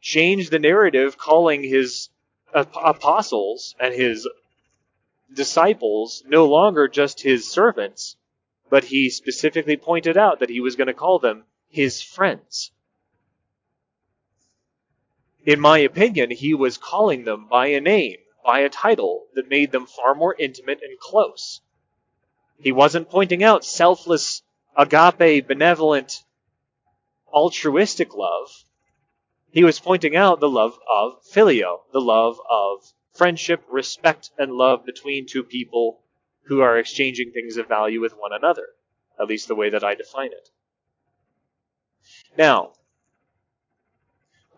changed 0.00 0.50
the 0.50 0.58
narrative, 0.58 1.16
calling 1.16 1.62
his 1.62 2.08
apostles 2.52 3.76
and 3.78 3.94
his 3.94 4.28
disciples 5.32 6.24
no 6.26 6.46
longer 6.46 6.88
just 6.88 7.20
his 7.20 7.48
servants, 7.48 8.16
but 8.74 8.86
he 8.86 9.08
specifically 9.08 9.76
pointed 9.76 10.16
out 10.16 10.40
that 10.40 10.50
he 10.50 10.60
was 10.60 10.74
going 10.74 10.88
to 10.88 10.92
call 10.92 11.20
them 11.20 11.44
his 11.68 12.02
friends. 12.02 12.72
In 15.46 15.60
my 15.60 15.78
opinion, 15.78 16.32
he 16.32 16.54
was 16.54 16.76
calling 16.76 17.22
them 17.22 17.46
by 17.46 17.68
a 17.68 17.80
name, 17.80 18.16
by 18.44 18.58
a 18.58 18.68
title 18.68 19.26
that 19.34 19.48
made 19.48 19.70
them 19.70 19.86
far 19.86 20.12
more 20.12 20.34
intimate 20.36 20.80
and 20.82 20.98
close. 20.98 21.60
He 22.58 22.72
wasn't 22.72 23.10
pointing 23.10 23.44
out 23.44 23.64
selfless, 23.64 24.42
agape, 24.76 25.46
benevolent, 25.46 26.24
altruistic 27.32 28.12
love. 28.12 28.64
He 29.52 29.62
was 29.62 29.78
pointing 29.78 30.16
out 30.16 30.40
the 30.40 30.50
love 30.50 30.76
of 30.90 31.22
phileo, 31.32 31.82
the 31.92 32.00
love 32.00 32.40
of 32.50 32.92
friendship, 33.12 33.62
respect, 33.70 34.32
and 34.36 34.50
love 34.50 34.84
between 34.84 35.26
two 35.26 35.44
people 35.44 36.00
who 36.46 36.60
are 36.60 36.78
exchanging 36.78 37.32
things 37.32 37.56
of 37.56 37.68
value 37.68 38.00
with 38.00 38.12
one 38.12 38.32
another, 38.32 38.66
at 39.20 39.28
least 39.28 39.48
the 39.48 39.54
way 39.54 39.70
that 39.70 39.84
I 39.84 39.94
define 39.94 40.32
it. 40.32 40.48
Now, 42.36 42.72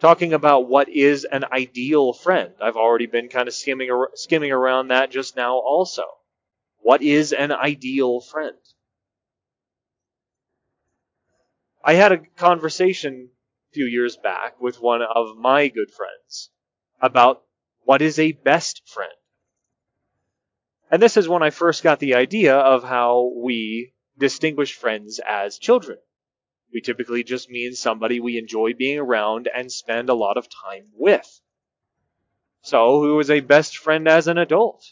talking 0.00 0.32
about 0.32 0.68
what 0.68 0.88
is 0.88 1.24
an 1.24 1.44
ideal 1.52 2.12
friend. 2.12 2.54
I've 2.60 2.76
already 2.76 3.06
been 3.06 3.28
kind 3.28 3.48
of 3.48 3.54
skimming 3.54 3.90
skimming 4.14 4.52
around 4.52 4.88
that 4.88 5.10
just 5.10 5.36
now 5.36 5.56
also. 5.56 6.04
What 6.80 7.02
is 7.02 7.32
an 7.32 7.52
ideal 7.52 8.20
friend? 8.20 8.56
I 11.82 11.94
had 11.94 12.12
a 12.12 12.18
conversation 12.18 13.30
a 13.70 13.74
few 13.74 13.86
years 13.86 14.16
back 14.16 14.60
with 14.60 14.80
one 14.80 15.02
of 15.02 15.36
my 15.36 15.68
good 15.68 15.90
friends 15.90 16.50
about 17.00 17.44
what 17.84 18.02
is 18.02 18.18
a 18.18 18.32
best 18.32 18.82
friend. 18.88 19.12
And 20.88 21.02
this 21.02 21.16
is 21.16 21.28
when 21.28 21.42
I 21.42 21.50
first 21.50 21.82
got 21.82 21.98
the 21.98 22.14
idea 22.14 22.56
of 22.56 22.84
how 22.84 23.32
we 23.34 23.92
distinguish 24.16 24.74
friends 24.74 25.18
as 25.26 25.58
children. 25.58 25.98
We 26.72 26.80
typically 26.80 27.24
just 27.24 27.50
mean 27.50 27.74
somebody 27.74 28.20
we 28.20 28.38
enjoy 28.38 28.74
being 28.74 28.98
around 28.98 29.48
and 29.52 29.70
spend 29.70 30.08
a 30.08 30.14
lot 30.14 30.36
of 30.36 30.48
time 30.48 30.88
with. 30.94 31.40
So, 32.62 33.00
who 33.00 33.18
is 33.18 33.30
a 33.30 33.40
best 33.40 33.78
friend 33.78 34.06
as 34.06 34.28
an 34.28 34.38
adult? 34.38 34.84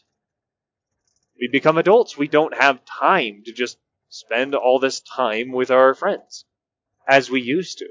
We 1.39 1.49
become 1.49 1.79
adults. 1.79 2.17
We 2.17 2.29
don't 2.29 2.55
have 2.55 2.85
time 2.85 3.43
to 3.45 3.53
just 3.53 3.79
spend 4.09 4.55
all 4.55 4.79
this 4.79 5.01
time 5.01 5.53
with 5.53 5.71
our 5.71 5.95
friends 5.95 6.45
as 7.07 7.31
we 7.31 7.41
used 7.41 7.79
to. 7.79 7.89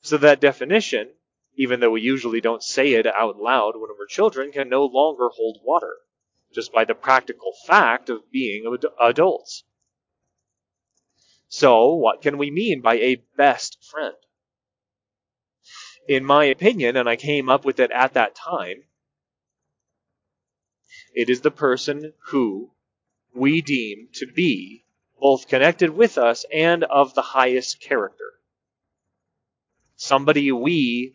So 0.00 0.16
that 0.18 0.40
definition, 0.40 1.10
even 1.56 1.80
though 1.80 1.90
we 1.90 2.00
usually 2.00 2.40
don't 2.40 2.62
say 2.62 2.94
it 2.94 3.06
out 3.06 3.36
loud 3.38 3.74
when 3.74 3.90
we're 3.96 4.06
children, 4.06 4.52
can 4.52 4.68
no 4.68 4.86
longer 4.86 5.28
hold 5.28 5.60
water 5.62 5.96
just 6.58 6.72
by 6.72 6.84
the 6.84 6.94
practical 6.94 7.52
fact 7.68 8.10
of 8.10 8.28
being 8.32 8.66
ad- 8.66 8.90
adults. 9.00 9.62
So, 11.46 11.94
what 11.94 12.20
can 12.20 12.36
we 12.36 12.50
mean 12.50 12.80
by 12.80 12.96
a 12.96 13.22
best 13.36 13.78
friend? 13.84 14.16
In 16.08 16.24
my 16.24 16.46
opinion, 16.46 16.96
and 16.96 17.08
I 17.08 17.14
came 17.14 17.48
up 17.48 17.64
with 17.64 17.78
it 17.78 17.92
at 17.92 18.14
that 18.14 18.34
time, 18.34 18.82
it 21.14 21.30
is 21.30 21.42
the 21.42 21.52
person 21.52 22.12
who 22.30 22.72
we 23.32 23.62
deem 23.62 24.08
to 24.14 24.26
be 24.26 24.84
both 25.20 25.46
connected 25.46 25.90
with 25.90 26.18
us 26.18 26.44
and 26.52 26.82
of 26.82 27.14
the 27.14 27.22
highest 27.38 27.80
character. 27.80 28.40
Somebody 29.94 30.50
we 30.50 31.14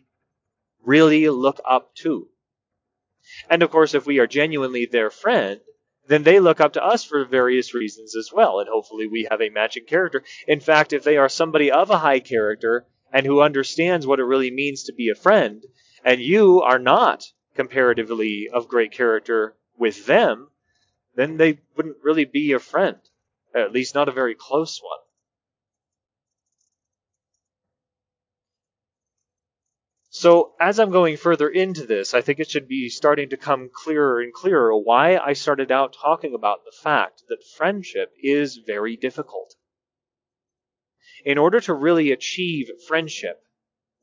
really 0.80 1.28
look 1.28 1.60
up 1.68 1.94
to. 1.96 2.30
And 3.48 3.62
of 3.62 3.70
course, 3.70 3.94
if 3.94 4.06
we 4.06 4.18
are 4.18 4.26
genuinely 4.26 4.86
their 4.86 5.10
friend, 5.10 5.60
then 6.06 6.22
they 6.22 6.38
look 6.40 6.60
up 6.60 6.74
to 6.74 6.84
us 6.84 7.04
for 7.04 7.24
various 7.24 7.72
reasons 7.74 8.14
as 8.14 8.30
well, 8.32 8.60
and 8.60 8.68
hopefully 8.68 9.06
we 9.06 9.26
have 9.30 9.40
a 9.40 9.48
matching 9.48 9.86
character. 9.86 10.22
In 10.46 10.60
fact, 10.60 10.92
if 10.92 11.02
they 11.02 11.16
are 11.16 11.28
somebody 11.28 11.70
of 11.70 11.90
a 11.90 11.98
high 11.98 12.20
character 12.20 12.86
and 13.12 13.24
who 13.24 13.40
understands 13.40 14.06
what 14.06 14.20
it 14.20 14.24
really 14.24 14.50
means 14.50 14.84
to 14.84 14.92
be 14.92 15.08
a 15.08 15.14
friend, 15.14 15.64
and 16.04 16.20
you 16.20 16.60
are 16.60 16.78
not 16.78 17.24
comparatively 17.54 18.48
of 18.52 18.68
great 18.68 18.92
character 18.92 19.56
with 19.78 20.06
them, 20.06 20.50
then 21.14 21.36
they 21.36 21.60
wouldn't 21.76 22.02
really 22.02 22.24
be 22.24 22.52
a 22.52 22.58
friend, 22.58 22.98
at 23.54 23.72
least 23.72 23.94
not 23.94 24.08
a 24.08 24.12
very 24.12 24.34
close 24.34 24.80
one. 24.82 25.03
So, 30.24 30.54
as 30.58 30.80
I'm 30.80 30.90
going 30.90 31.18
further 31.18 31.50
into 31.50 31.84
this, 31.84 32.14
I 32.14 32.22
think 32.22 32.40
it 32.40 32.48
should 32.48 32.66
be 32.66 32.88
starting 32.88 33.28
to 33.28 33.36
come 33.36 33.68
clearer 33.70 34.22
and 34.22 34.32
clearer 34.32 34.74
why 34.74 35.18
I 35.18 35.34
started 35.34 35.70
out 35.70 35.92
talking 35.92 36.32
about 36.32 36.64
the 36.64 36.72
fact 36.72 37.24
that 37.28 37.44
friendship 37.58 38.10
is 38.22 38.56
very 38.56 38.96
difficult. 38.96 39.54
In 41.26 41.36
order 41.36 41.60
to 41.60 41.74
really 41.74 42.10
achieve 42.10 42.70
friendship, 42.88 43.42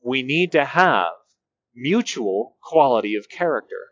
we 0.00 0.22
need 0.22 0.52
to 0.52 0.64
have 0.64 1.10
mutual 1.74 2.56
quality 2.62 3.16
of 3.16 3.28
character. 3.28 3.88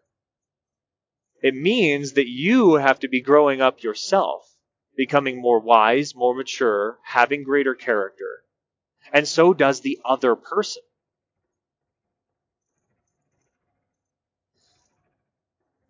It 1.43 1.57
means 1.57 2.13
that 2.13 2.29
you 2.29 2.75
have 2.75 3.01
to 3.01 3.09
be 3.09 3.21
growing 3.21 3.61
up 3.61 3.83
yourself, 3.83 4.55
becoming 4.97 5.41
more 5.41 5.59
wise, 5.59 6.15
more 6.15 6.37
mature, 6.37 7.01
having 7.03 7.43
greater 7.43 7.75
character. 7.75 8.45
And 9.13 9.27
so 9.27 9.53
does 9.53 9.81
the 9.81 9.99
other 10.05 10.37
person. 10.37 10.85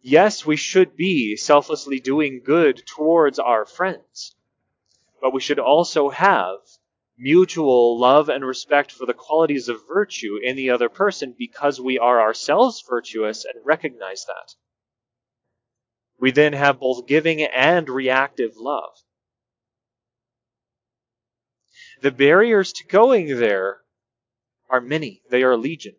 Yes, 0.03 0.47
we 0.47 0.57
should 0.57 0.97
be 0.97 1.37
selflessly 1.37 2.01
doing 2.01 2.43
good 2.43 2.83
towards 2.87 3.39
our 3.39 3.67
friends, 3.67 4.35
but 5.21 5.35
we 5.35 5.43
should 5.43 5.59
also 5.59 6.09
have 6.09 6.59
mutual 7.19 7.99
love 7.99 8.31
and 8.31 8.45
respect 8.45 8.93
for 8.93 9.05
the 9.05 9.13
qualities 9.13 9.69
of 9.69 9.87
virtue 9.87 10.39
in 10.43 10.57
the 10.57 10.71
other 10.71 10.89
person 10.89 11.35
because 11.37 11.79
we 11.79 11.99
are 11.99 12.19
ourselves 12.19 12.83
virtuous 12.89 13.45
and 13.45 13.67
recognize 13.67 14.25
that. 14.25 14.55
We 16.19 16.31
then 16.31 16.55
have 16.55 16.81
both 16.81 17.07
giving 17.07 17.43
and 17.43 17.87
reactive 17.89 18.57
love. 18.57 18.97
The 22.01 22.11
barriers 22.11 22.73
to 22.75 22.87
going 22.87 23.39
there 23.39 23.83
are 24.71 24.81
many, 24.81 25.23
they 25.29 25.43
are 25.43 25.57
legion 25.59 25.97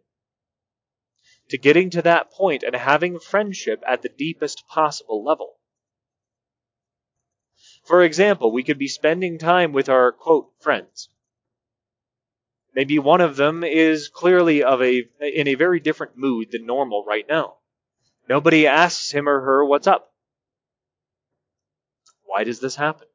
to 1.52 1.58
getting 1.58 1.90
to 1.90 2.02
that 2.02 2.32
point 2.32 2.64
and 2.64 2.74
having 2.74 3.20
friendship 3.20 3.84
at 3.86 4.02
the 4.02 4.10
deepest 4.10 4.66
possible 4.70 5.22
level. 5.22 5.58
For 7.84 8.04
example, 8.04 8.54
we 8.54 8.64
could 8.64 8.78
be 8.78 8.88
spending 8.88 9.38
time 9.38 9.74
with 9.74 9.90
our 9.90 10.14
quote 10.14 10.50
friends. 10.62 11.10
Maybe 12.74 13.00
one 13.00 13.20
of 13.20 13.36
them 13.36 13.66
is 13.66 14.08
clearly 14.08 14.64
of 14.64 14.82
a 14.82 15.06
in 15.20 15.50
a 15.50 15.56
very 15.56 15.82
different 15.82 16.18
mood 16.18 16.52
than 16.52 16.66
normal 16.66 17.04
right 17.06 17.28
now. 17.28 17.56
Nobody 18.30 18.66
asks 18.66 19.12
him 19.12 19.28
or 19.28 19.42
her 19.42 19.66
what's 19.66 19.88
up. 19.88 20.14
Why 22.24 22.46
does 22.46 22.62
this 22.62 22.78
happen? 22.78 23.08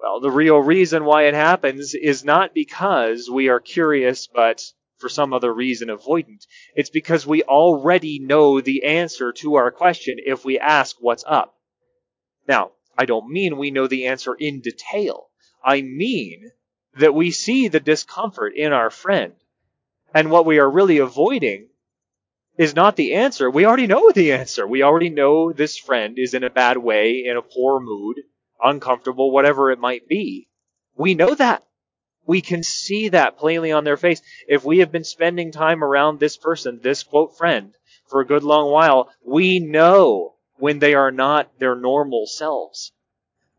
Well, 0.00 0.20
the 0.20 0.30
real 0.30 0.58
reason 0.58 1.04
why 1.04 1.24
it 1.24 1.34
happens 1.34 1.92
is 1.94 2.24
not 2.24 2.54
because 2.54 3.28
we 3.28 3.48
are 3.48 3.58
curious 3.58 4.28
but 4.28 4.62
for 4.98 5.08
some 5.08 5.32
other 5.32 5.52
reason 5.52 5.88
avoidant. 5.88 6.46
It's 6.74 6.90
because 6.90 7.26
we 7.26 7.42
already 7.42 8.18
know 8.18 8.60
the 8.60 8.84
answer 8.84 9.32
to 9.38 9.54
our 9.56 9.70
question 9.70 10.16
if 10.24 10.44
we 10.44 10.58
ask 10.58 10.96
what's 11.00 11.24
up. 11.26 11.54
Now, 12.46 12.72
I 12.96 13.04
don't 13.04 13.30
mean 13.30 13.56
we 13.56 13.70
know 13.70 13.86
the 13.86 14.06
answer 14.06 14.34
in 14.34 14.60
detail. 14.60 15.28
I 15.64 15.82
mean 15.82 16.50
that 16.96 17.14
we 17.14 17.30
see 17.30 17.68
the 17.68 17.80
discomfort 17.80 18.54
in 18.56 18.72
our 18.72 18.90
friend. 18.90 19.34
And 20.14 20.30
what 20.30 20.46
we 20.46 20.58
are 20.58 20.70
really 20.70 20.98
avoiding 20.98 21.68
is 22.56 22.74
not 22.74 22.96
the 22.96 23.14
answer. 23.14 23.48
We 23.48 23.66
already 23.66 23.86
know 23.86 24.10
the 24.10 24.32
answer. 24.32 24.66
We 24.66 24.82
already 24.82 25.10
know 25.10 25.52
this 25.52 25.78
friend 25.78 26.18
is 26.18 26.34
in 26.34 26.42
a 26.42 26.50
bad 26.50 26.78
way, 26.78 27.24
in 27.24 27.36
a 27.36 27.42
poor 27.42 27.78
mood, 27.78 28.16
uncomfortable, 28.60 29.30
whatever 29.30 29.70
it 29.70 29.78
might 29.78 30.08
be. 30.08 30.48
We 30.96 31.14
know 31.14 31.34
that. 31.36 31.62
We 32.28 32.42
can 32.42 32.62
see 32.62 33.08
that 33.08 33.38
plainly 33.38 33.72
on 33.72 33.84
their 33.84 33.96
face. 33.96 34.20
If 34.46 34.62
we 34.62 34.80
have 34.80 34.92
been 34.92 35.02
spending 35.02 35.50
time 35.50 35.82
around 35.82 36.20
this 36.20 36.36
person, 36.36 36.78
this 36.82 37.02
quote 37.02 37.38
friend, 37.38 37.72
for 38.06 38.20
a 38.20 38.26
good 38.26 38.42
long 38.42 38.70
while, 38.70 39.08
we 39.24 39.60
know 39.60 40.34
when 40.58 40.78
they 40.78 40.92
are 40.92 41.10
not 41.10 41.58
their 41.58 41.74
normal 41.74 42.26
selves. 42.26 42.92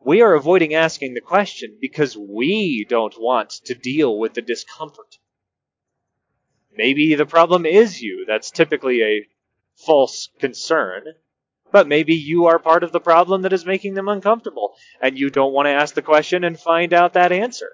We 0.06 0.22
are 0.22 0.36
avoiding 0.36 0.76
asking 0.76 1.16
the 1.16 1.20
question 1.20 1.80
because 1.82 2.16
we 2.16 2.86
don't 2.88 3.20
want 3.20 3.50
to 3.66 3.74
deal 3.74 4.20
with 4.20 4.36
the 4.36 4.44
discomfort. 4.44 5.18
Maybe 6.72 7.16
the 7.16 7.26
problem 7.26 7.66
is 7.66 8.04
you. 8.04 8.24
That's 8.28 8.52
typically 8.52 9.02
a 9.02 9.28
false 9.78 10.30
concern. 10.40 11.06
But 11.72 11.88
maybe 11.88 12.14
you 12.14 12.46
are 12.46 12.60
part 12.60 12.84
of 12.84 12.92
the 12.92 13.00
problem 13.00 13.42
that 13.42 13.54
is 13.54 13.66
making 13.66 13.96
them 13.96 14.08
uncomfortable, 14.08 14.76
and 15.02 15.18
you 15.18 15.32
don't 15.32 15.54
want 15.54 15.66
to 15.66 15.72
ask 15.72 15.96
the 15.96 16.04
question 16.04 16.44
and 16.44 16.60
find 16.60 16.94
out 16.94 17.14
that 17.14 17.32
answer. 17.32 17.72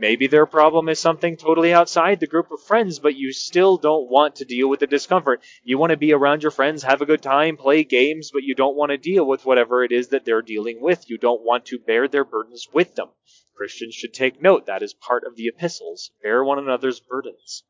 Maybe 0.00 0.28
their 0.28 0.46
problem 0.46 0.88
is 0.88 0.98
something 0.98 1.36
totally 1.36 1.74
outside 1.74 2.20
the 2.20 2.26
group 2.26 2.50
of 2.50 2.62
friends, 2.62 2.98
but 2.98 3.16
you 3.16 3.34
still 3.34 3.76
don't 3.76 4.08
want 4.08 4.36
to 4.36 4.46
deal 4.46 4.66
with 4.66 4.80
the 4.80 4.86
discomfort. 4.86 5.42
You 5.62 5.76
want 5.76 5.90
to 5.90 5.98
be 5.98 6.14
around 6.14 6.42
your 6.42 6.52
friends, 6.52 6.82
have 6.84 7.02
a 7.02 7.06
good 7.06 7.20
time, 7.20 7.58
play 7.58 7.84
games, 7.84 8.30
but 8.32 8.42
you 8.42 8.54
don't 8.54 8.76
want 8.76 8.92
to 8.92 8.96
deal 8.96 9.26
with 9.26 9.44
whatever 9.44 9.84
it 9.84 9.92
is 9.92 10.08
that 10.08 10.24
they're 10.24 10.40
dealing 10.40 10.80
with. 10.80 11.10
You 11.10 11.18
don't 11.18 11.44
want 11.44 11.66
to 11.66 11.78
bear 11.78 12.08
their 12.08 12.24
burdens 12.24 12.66
with 12.72 12.94
them. 12.94 13.08
Christians 13.54 13.94
should 13.94 14.14
take 14.14 14.40
note 14.40 14.64
that 14.64 14.82
is 14.82 14.94
part 14.94 15.24
of 15.24 15.36
the 15.36 15.48
epistles. 15.48 16.12
Bear 16.22 16.42
one 16.42 16.58
another's 16.58 17.00
burdens. 17.00 17.64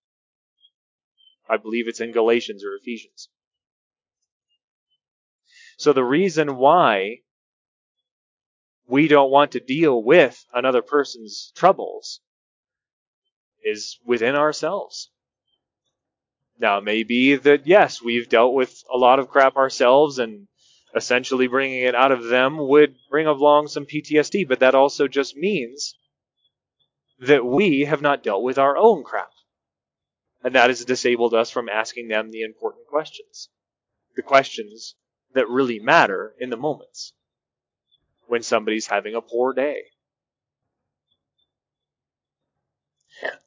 I 1.48 1.56
believe 1.56 1.88
it's 1.88 2.00
in 2.00 2.12
Galatians 2.12 2.64
or 2.64 2.76
Ephesians. 2.76 3.28
So 5.78 5.92
the 5.92 6.04
reason 6.04 6.58
why 6.58 7.22
we 8.90 9.06
don't 9.06 9.30
want 9.30 9.52
to 9.52 9.60
deal 9.60 10.02
with 10.02 10.44
another 10.52 10.82
person's 10.82 11.52
troubles 11.54 12.20
is 13.62 13.98
within 14.04 14.34
ourselves. 14.34 15.10
Now, 16.58 16.78
it 16.78 16.84
may 16.84 17.04
be 17.04 17.36
that, 17.36 17.66
yes, 17.66 18.02
we've 18.02 18.28
dealt 18.28 18.52
with 18.52 18.82
a 18.92 18.98
lot 18.98 19.18
of 19.18 19.28
crap 19.28 19.56
ourselves 19.56 20.18
and 20.18 20.48
essentially 20.94 21.46
bringing 21.46 21.82
it 21.82 21.94
out 21.94 22.10
of 22.10 22.24
them 22.24 22.58
would 22.58 22.96
bring 23.08 23.26
along 23.26 23.68
some 23.68 23.86
PTSD, 23.86 24.48
but 24.48 24.58
that 24.60 24.74
also 24.74 25.06
just 25.06 25.36
means 25.36 25.96
that 27.20 27.46
we 27.46 27.84
have 27.84 28.02
not 28.02 28.22
dealt 28.22 28.42
with 28.42 28.58
our 28.58 28.76
own 28.76 29.04
crap. 29.04 29.30
And 30.42 30.54
that 30.54 30.68
has 30.68 30.84
disabled 30.84 31.32
us 31.32 31.50
from 31.50 31.68
asking 31.68 32.08
them 32.08 32.30
the 32.30 32.42
important 32.42 32.86
questions. 32.88 33.50
The 34.16 34.22
questions 34.22 34.96
that 35.34 35.48
really 35.48 35.78
matter 35.78 36.34
in 36.40 36.50
the 36.50 36.56
moments 36.56 37.12
when 38.30 38.42
somebody's 38.42 38.86
having 38.86 39.16
a 39.16 39.20
poor 39.20 39.52
day? 39.52 39.82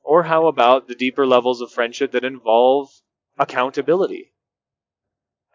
Or 0.04 0.24
how 0.24 0.48
about 0.48 0.88
the 0.90 0.96
deeper 0.96 1.26
levels 1.26 1.62
of 1.62 1.72
friendship 1.72 2.12
that 2.12 2.26
involve 2.26 2.90
accountability? 3.38 4.34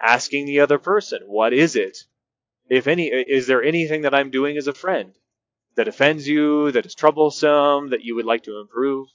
Asking 0.01 0.47
the 0.47 0.61
other 0.61 0.79
person, 0.79 1.21
what 1.27 1.53
is 1.53 1.77
it? 1.77 1.99
If 2.71 2.87
any, 2.87 3.09
is 3.09 3.47
there 3.47 3.63
anything 3.63 4.03
that 4.03 4.15
I'm 4.15 4.31
doing 4.31 4.57
as 4.57 4.67
a 4.67 4.73
friend 4.73 5.13
that 5.77 5.89
offends 5.89 6.27
you, 6.27 6.73
that 6.73 6.87
is 6.87 6.95
troublesome, 6.95 7.91
that 7.91 8.05
you 8.05 8.15
would 8.15 8.25
like 8.25 8.45
to 8.45 8.61
improve? 8.61 9.09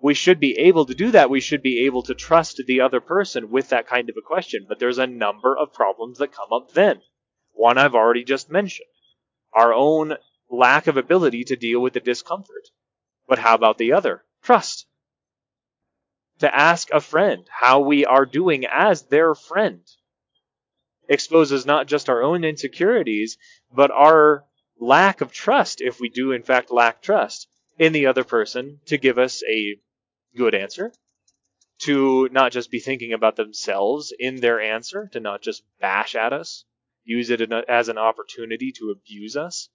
We 0.00 0.14
should 0.14 0.38
be 0.38 0.56
able 0.58 0.86
to 0.86 0.94
do 0.94 1.10
that. 1.10 1.30
We 1.30 1.40
should 1.40 1.62
be 1.62 1.86
able 1.86 2.04
to 2.04 2.14
trust 2.14 2.62
the 2.64 2.80
other 2.80 3.00
person 3.00 3.50
with 3.50 3.70
that 3.70 3.88
kind 3.88 4.08
of 4.08 4.16
a 4.16 4.22
question, 4.22 4.66
but 4.68 4.78
there's 4.78 4.98
a 4.98 5.06
number 5.06 5.56
of 5.56 5.72
problems 5.72 6.18
that 6.18 6.32
come 6.32 6.52
up 6.52 6.72
then. 6.72 7.02
One 7.56 7.78
I've 7.78 7.94
already 7.94 8.22
just 8.22 8.50
mentioned. 8.50 8.90
Our 9.52 9.72
own 9.72 10.16
lack 10.50 10.86
of 10.86 10.98
ability 10.98 11.44
to 11.44 11.56
deal 11.56 11.80
with 11.80 11.94
the 11.94 12.00
discomfort. 12.00 12.68
But 13.26 13.38
how 13.38 13.54
about 13.54 13.78
the 13.78 13.92
other? 13.92 14.24
Trust. 14.42 14.86
To 16.40 16.54
ask 16.54 16.90
a 16.92 17.00
friend 17.00 17.46
how 17.50 17.80
we 17.80 18.04
are 18.04 18.26
doing 18.26 18.66
as 18.66 19.02
their 19.04 19.34
friend 19.34 19.80
exposes 21.08 21.64
not 21.64 21.86
just 21.86 22.10
our 22.10 22.22
own 22.22 22.44
insecurities, 22.44 23.38
but 23.72 23.90
our 23.90 24.44
lack 24.78 25.22
of 25.22 25.32
trust, 25.32 25.80
if 25.80 25.98
we 25.98 26.10
do 26.10 26.32
in 26.32 26.42
fact 26.42 26.70
lack 26.70 27.00
trust, 27.00 27.48
in 27.78 27.92
the 27.92 28.06
other 28.06 28.24
person 28.24 28.80
to 28.84 28.98
give 28.98 29.18
us 29.18 29.42
a 29.44 29.78
good 30.36 30.54
answer, 30.54 30.92
to 31.78 32.28
not 32.32 32.52
just 32.52 32.70
be 32.70 32.80
thinking 32.80 33.14
about 33.14 33.36
themselves 33.36 34.12
in 34.18 34.36
their 34.36 34.60
answer, 34.60 35.08
to 35.12 35.20
not 35.20 35.40
just 35.40 35.62
bash 35.80 36.14
at 36.14 36.34
us, 36.34 36.64
use 37.06 37.30
it 37.30 37.40
as 37.68 37.88
an 37.88 37.96
opportunity 37.96 38.72
to 38.72 38.90
abuse 38.90 39.36
us. 39.36 39.70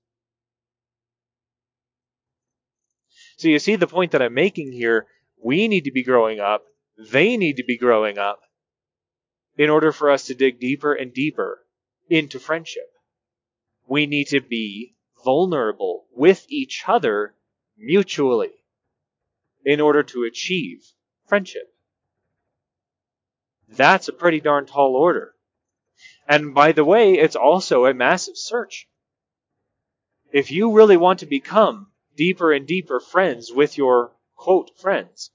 So 3.37 3.47
you 3.47 3.57
see 3.57 3.77
the 3.77 3.87
point 3.87 4.11
that 4.11 4.21
I'm 4.21 4.35
making 4.35 4.71
here. 4.71 5.07
We 5.43 5.67
need 5.67 5.85
to 5.85 5.91
be 5.91 6.03
growing 6.03 6.39
up. 6.39 6.63
They 7.09 7.37
need 7.37 7.57
to 7.57 7.63
be 7.63 7.77
growing 7.77 8.19
up 8.19 8.41
in 9.57 9.69
order 9.69 9.91
for 9.91 10.11
us 10.11 10.25
to 10.25 10.35
dig 10.35 10.59
deeper 10.59 10.93
and 10.93 11.11
deeper 11.11 11.65
into 12.09 12.39
friendship. 12.39 12.91
We 13.87 14.05
need 14.05 14.27
to 14.27 14.41
be 14.41 14.95
vulnerable 15.23 16.05
with 16.13 16.45
each 16.49 16.83
other 16.87 17.33
mutually 17.77 18.51
in 19.65 19.79
order 19.79 20.03
to 20.03 20.23
achieve 20.23 20.85
friendship. 21.25 21.73
That's 23.69 24.09
a 24.09 24.13
pretty 24.13 24.41
darn 24.41 24.65
tall 24.65 24.95
order. 24.95 25.33
And 26.27 26.53
by 26.53 26.71
the 26.71 26.85
way, 26.85 27.13
it's 27.13 27.35
also 27.35 27.85
a 27.85 27.93
massive 27.93 28.37
search. 28.37 28.87
If 30.31 30.51
you 30.51 30.71
really 30.71 30.97
want 30.97 31.19
to 31.19 31.25
become 31.25 31.91
deeper 32.15 32.53
and 32.53 32.65
deeper 32.65 32.99
friends 32.99 33.51
with 33.51 33.77
your 33.77 34.11
quote 34.35 34.71
friends, 34.77 35.31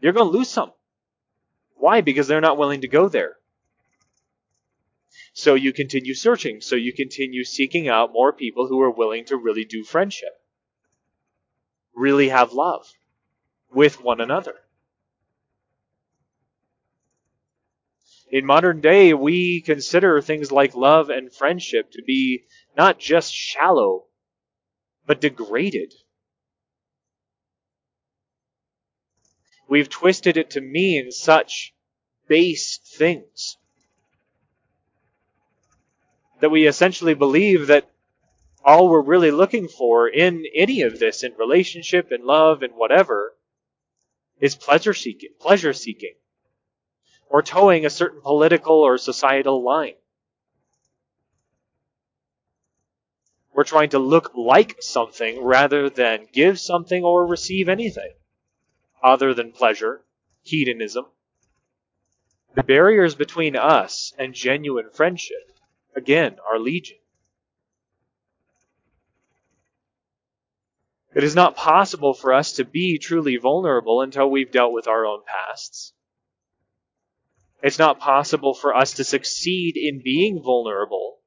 you're 0.00 0.12
going 0.12 0.30
to 0.30 0.38
lose 0.38 0.48
some. 0.48 0.72
Why? 1.76 2.00
Because 2.00 2.26
they're 2.26 2.40
not 2.40 2.58
willing 2.58 2.80
to 2.80 2.88
go 2.88 3.08
there. 3.08 3.36
So 5.32 5.54
you 5.54 5.72
continue 5.72 6.14
searching. 6.14 6.60
So 6.60 6.76
you 6.76 6.92
continue 6.92 7.44
seeking 7.44 7.88
out 7.88 8.12
more 8.12 8.32
people 8.32 8.66
who 8.66 8.80
are 8.80 8.90
willing 8.90 9.26
to 9.26 9.36
really 9.36 9.64
do 9.64 9.84
friendship, 9.84 10.32
really 11.94 12.30
have 12.30 12.52
love 12.52 12.90
with 13.70 14.02
one 14.02 14.20
another. 14.20 14.54
In 18.28 18.44
modern 18.44 18.80
day, 18.80 19.14
we 19.14 19.60
consider 19.60 20.20
things 20.20 20.50
like 20.50 20.74
love 20.74 21.10
and 21.10 21.32
friendship 21.32 21.92
to 21.92 22.02
be 22.02 22.44
not 22.76 22.98
just 22.98 23.32
shallow, 23.32 24.04
but 25.06 25.20
degraded. 25.20 25.94
We've 29.68 29.88
twisted 29.88 30.36
it 30.36 30.50
to 30.50 30.60
mean 30.60 31.10
such 31.10 31.74
base 32.28 32.78
things 32.78 33.56
that 36.40 36.50
we 36.50 36.66
essentially 36.66 37.14
believe 37.14 37.68
that 37.68 37.90
all 38.64 38.88
we're 38.88 39.00
really 39.00 39.30
looking 39.30 39.68
for 39.68 40.08
in 40.08 40.44
any 40.54 40.82
of 40.82 40.98
this, 40.98 41.22
in 41.22 41.32
relationship, 41.38 42.10
in 42.10 42.26
love, 42.26 42.62
and 42.62 42.74
whatever, 42.74 43.34
is 44.40 44.54
pleasure 44.56 44.92
seeking, 44.92 45.30
pleasure 45.40 45.72
seeking, 45.72 46.14
or 47.28 47.42
toeing 47.42 47.84
a 47.84 47.90
certain 47.90 48.20
political 48.20 48.76
or 48.76 48.98
societal 48.98 49.62
line. 49.62 49.94
We're 53.52 53.64
trying 53.64 53.90
to 53.90 53.98
look 53.98 54.32
like 54.34 54.76
something 54.80 55.42
rather 55.42 55.88
than 55.88 56.28
give 56.32 56.60
something 56.60 57.02
or 57.02 57.26
receive 57.26 57.68
anything 57.68 58.12
other 59.02 59.32
than 59.32 59.52
pleasure, 59.52 60.04
hedonism. 60.42 61.06
The 62.54 62.62
barriers 62.62 63.14
between 63.14 63.56
us 63.56 64.12
and 64.18 64.34
genuine 64.34 64.90
friendship, 64.90 65.58
again, 65.94 66.36
are 66.46 66.58
legion. 66.58 66.98
It 71.14 71.24
is 71.24 71.34
not 71.34 71.56
possible 71.56 72.12
for 72.12 72.34
us 72.34 72.52
to 72.52 72.64
be 72.64 72.98
truly 72.98 73.38
vulnerable 73.38 74.02
until 74.02 74.30
we've 74.30 74.52
dealt 74.52 74.72
with 74.72 74.86
our 74.86 75.06
own 75.06 75.22
pasts. 75.24 75.94
It's 77.62 77.78
not 77.78 77.98
possible 77.98 78.54
for 78.54 78.74
us 78.76 78.94
to 78.94 79.04
succeed 79.04 79.76
in 79.76 80.02
being 80.02 80.42
vulnerable, 80.42 81.18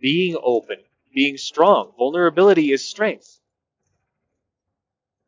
being 0.00 0.36
open, 0.42 0.76
being 1.14 1.36
strong. 1.36 1.92
Vulnerability 1.98 2.72
is 2.72 2.84
strength. 2.84 3.40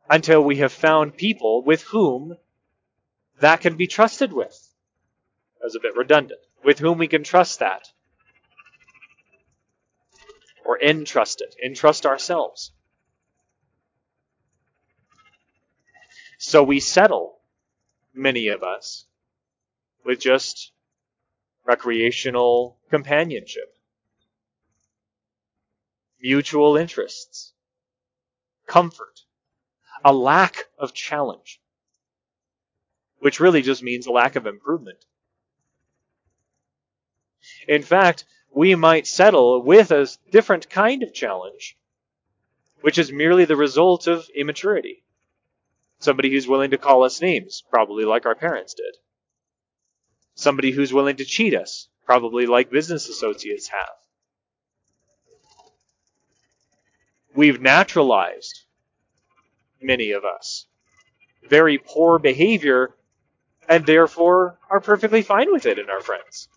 Until 0.09 0.43
we 0.43 0.57
have 0.57 0.73
found 0.73 1.17
people 1.17 1.63
with 1.65 1.83
whom 1.83 2.37
that 3.41 3.61
can 3.61 3.77
be 3.77 3.87
trusted 3.87 4.33
with. 4.33 4.75
That 5.59 5.67
was 5.67 5.77
a 5.77 5.81
bit 5.81 5.97
redundant. 5.97 6.41
With 6.63 6.79
whom 6.79 6.99
we 6.99 7.09
can 7.09 7.25
trust 7.25 7.61
that. 7.61 7.89
Or 10.65 10.79
entrust 10.81 11.41
it. 11.41 11.55
Entrust 11.65 12.05
ourselves. 12.05 12.73
So 16.39 16.63
we 16.63 16.81
settle, 16.81 17.39
many 18.15 18.49
of 18.49 18.63
us, 18.63 19.07
with 20.05 20.21
just 20.21 20.73
recreational 21.65 22.79
companionship, 22.91 23.77
mutual 26.21 26.77
interests, 26.77 27.53
comfort, 28.67 29.21
a 30.05 30.13
lack 30.13 30.65
of 30.79 30.95
challenge, 30.95 31.61
which 33.19 33.41
really 33.41 33.63
just 33.63 33.83
means 33.83 34.07
a 34.07 34.13
lack 34.13 34.37
of 34.37 34.47
improvement. 34.47 35.05
In 37.69 37.83
fact, 37.83 38.25
we 38.53 38.75
might 38.75 39.07
settle 39.07 39.63
with 39.63 39.91
a 39.91 40.09
different 40.31 40.69
kind 40.69 41.03
of 41.03 41.15
challenge, 41.15 41.77
which 42.81 42.99
is 42.99 43.13
merely 43.13 43.45
the 43.45 43.57
result 43.57 44.07
of 44.07 44.29
immaturity. 44.35 45.05
Somebody 45.99 46.31
who's 46.31 46.49
willing 46.49 46.71
to 46.71 46.79
call 46.79 47.05
us 47.05 47.21
names, 47.21 47.63
probably 47.71 48.05
like 48.05 48.27
our 48.27 48.35
parents 48.35 48.75
did. 48.75 48.97
Somebody 50.41 50.71
who's 50.71 50.91
willing 50.91 51.17
to 51.17 51.27
cheat 51.27 51.55
us, 51.55 51.89
probably 52.07 52.47
like 52.47 52.71
business 52.71 53.11
associates 53.11 53.69
have. 53.69 53.91
We've 57.35 57.61
naturalized, 57.61 58.65
many 59.83 60.13
of 60.13 60.25
us, 60.25 60.67
very 61.47 61.77
poor 61.77 62.19
behavior 62.19 62.95
and 63.69 63.85
therefore 63.85 64.59
are 64.71 64.81
perfectly 64.81 65.21
fine 65.21 65.53
with 65.53 65.67
it 65.67 65.79
in 65.79 65.91
our 65.91 66.01
friends. 66.01 66.49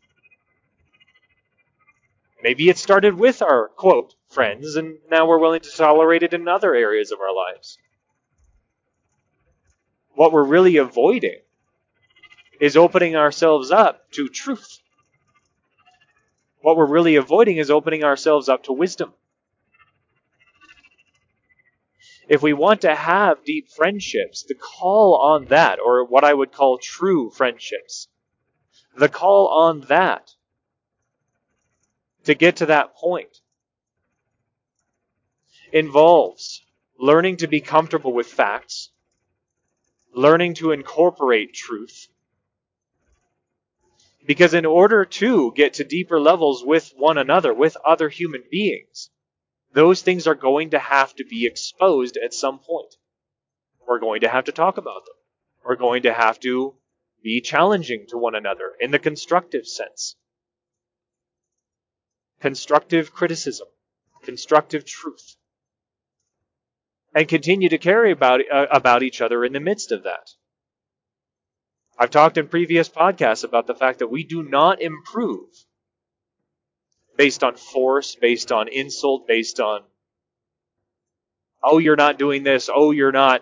Maybe 2.42 2.70
it 2.70 2.78
started 2.78 3.16
with 3.16 3.42
our, 3.42 3.68
quote, 3.68 4.16
friends, 4.30 4.78
and 4.78 5.00
now 5.12 5.28
we're 5.28 5.40
willing 5.40 5.60
to 5.60 5.72
tolerate 5.76 6.24
it 6.24 6.34
in 6.34 6.48
other 6.48 6.74
areas 6.74 7.12
of 7.12 7.20
our 7.20 7.36
lives 7.36 7.78
what 10.16 10.32
we're 10.32 10.44
really 10.44 10.78
avoiding 10.78 11.40
is 12.60 12.78
opening 12.78 13.16
ourselves 13.16 13.72
up 13.72 14.12
to 14.12 14.30
truth. 14.30 14.80
What 16.62 16.78
we're 16.78 16.88
really 16.88 17.16
avoiding 17.16 17.58
is 17.58 17.70
opening 17.70 18.04
ourselves 18.04 18.48
up 18.48 18.64
to 18.64 18.74
wisdom. 18.74 19.14
If 22.30 22.42
we 22.42 22.54
want 22.54 22.82
to 22.82 22.96
have 22.96 23.44
deep 23.44 23.70
friendships, 23.70 24.44
the 24.44 24.56
call 24.56 25.16
on 25.16 25.46
that, 25.46 25.80
or 25.80 26.06
what 26.06 26.24
I 26.24 26.34
would 26.34 26.54
call 26.54 26.78
true 26.78 27.30
friendships, 27.30 28.08
the 28.96 29.10
call 29.10 29.48
on 29.50 29.82
that 29.82 30.32
to 32.24 32.34
get 32.34 32.58
to 32.58 32.68
that 32.68 32.96
point 32.96 33.42
involves 35.74 36.64
learning 36.98 37.38
to 37.38 37.48
be 37.48 37.60
comfortable 37.60 38.14
with 38.14 38.28
facts, 38.28 38.92
learning 40.14 40.54
to 40.54 40.72
incorporate 40.72 41.54
truth. 41.54 42.08
Because 44.26 44.54
in 44.54 44.66
order 44.66 45.06
to 45.06 45.52
get 45.56 45.76
to 45.76 45.84
deeper 45.84 46.20
levels 46.20 46.64
with 46.66 46.94
one 46.96 47.18
another, 47.18 47.54
with 47.54 47.76
other 47.86 48.10
human 48.10 48.44
beings, 48.50 49.10
those 49.74 50.02
things 50.02 50.28
are 50.28 50.36
going 50.36 50.70
to 50.72 50.80
have 50.80 51.14
to 51.16 51.26
be 51.26 51.46
exposed 51.46 52.18
at 52.18 52.34
some 52.34 52.60
point. 52.60 52.96
We're 53.88 54.00
going 54.00 54.22
to 54.22 54.30
have 54.30 54.46
to 54.46 54.52
talk 54.52 54.78
about 54.78 55.06
them. 55.06 55.16
We're 55.66 55.76
going 55.76 56.04
to 56.04 56.14
have 56.14 56.40
to 56.42 56.76
be 57.22 57.42
challenging 57.42 58.06
to 58.10 58.18
one 58.18 58.36
another 58.36 58.72
in 58.80 58.92
the 58.92 59.00
constructive 59.00 59.66
sense. 59.68 60.16
Constructive 62.40 63.14
criticism, 63.14 63.68
constructive 64.24 64.86
truth 64.86 65.36
and 67.16 67.28
continue 67.28 67.70
to 67.70 67.78
care 67.78 68.06
about, 68.06 68.42
uh, 68.52 68.68
about 68.72 69.04
each 69.04 69.22
other 69.22 69.46
in 69.46 69.54
the 69.54 69.60
midst 69.60 69.92
of 69.92 70.04
that. 70.04 70.32
I've 71.98 72.10
talked 72.10 72.38
in 72.38 72.48
previous 72.48 72.90
podcasts 72.90 73.44
about 73.44 73.68
the 73.68 73.76
fact 73.76 74.00
that 74.00 74.10
we 74.10 74.24
do 74.24 74.44
not 74.44 74.82
improve 74.82 75.50
based 77.16 77.44
on 77.44 77.56
force, 77.56 78.16
based 78.16 78.52
on 78.52 78.68
insult, 78.68 79.28
based 79.28 79.60
on, 79.60 79.82
oh, 81.64 81.78
you're 81.78 81.96
not 81.96 82.18
doing 82.18 82.44
this, 82.44 82.70
oh, 82.74 82.92
you're 82.92 83.12
not 83.12 83.42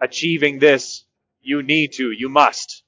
achieving 0.00 0.58
this, 0.58 1.04
you 1.42 1.62
need 1.62 1.92
to, 1.94 2.10
you 2.10 2.28
must. 2.28 2.82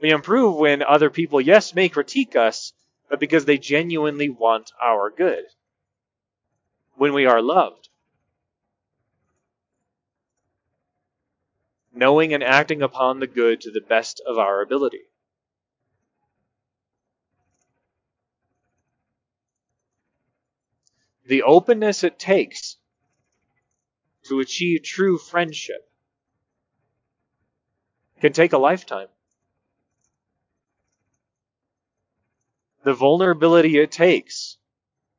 We 0.00 0.10
improve 0.10 0.56
when 0.56 0.82
other 0.82 1.10
people, 1.10 1.40
yes, 1.40 1.74
may 1.74 1.88
critique 1.88 2.34
us, 2.34 2.72
but 3.08 3.20
because 3.20 3.44
they 3.44 3.58
genuinely 3.58 4.30
want 4.30 4.72
our 4.82 5.10
good 5.10 5.44
when 6.96 7.12
we 7.12 7.26
are 7.26 7.42
loved. 7.42 7.89
Knowing 12.00 12.32
and 12.32 12.42
acting 12.42 12.80
upon 12.80 13.20
the 13.20 13.26
good 13.26 13.60
to 13.60 13.70
the 13.70 13.82
best 13.82 14.22
of 14.26 14.38
our 14.38 14.62
ability. 14.62 15.02
The 21.26 21.42
openness 21.42 22.02
it 22.02 22.18
takes 22.18 22.78
to 24.28 24.40
achieve 24.40 24.82
true 24.82 25.18
friendship 25.18 25.90
can 28.18 28.32
take 28.32 28.54
a 28.54 28.58
lifetime. 28.58 29.08
The 32.82 32.94
vulnerability 32.94 33.76
it 33.76 33.92
takes 33.92 34.56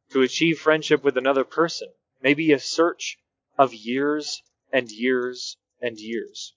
to 0.09 0.23
achieve 0.23 0.57
friendship 0.57 1.03
with 1.03 1.15
another 1.15 1.43
person 1.43 1.89
may 2.23 2.33
be 2.33 2.51
a 2.51 2.59
search 2.59 3.19
of 3.55 3.71
years 3.71 4.41
and 4.73 4.89
years 4.89 5.57
and 5.79 5.99
years 5.99 6.55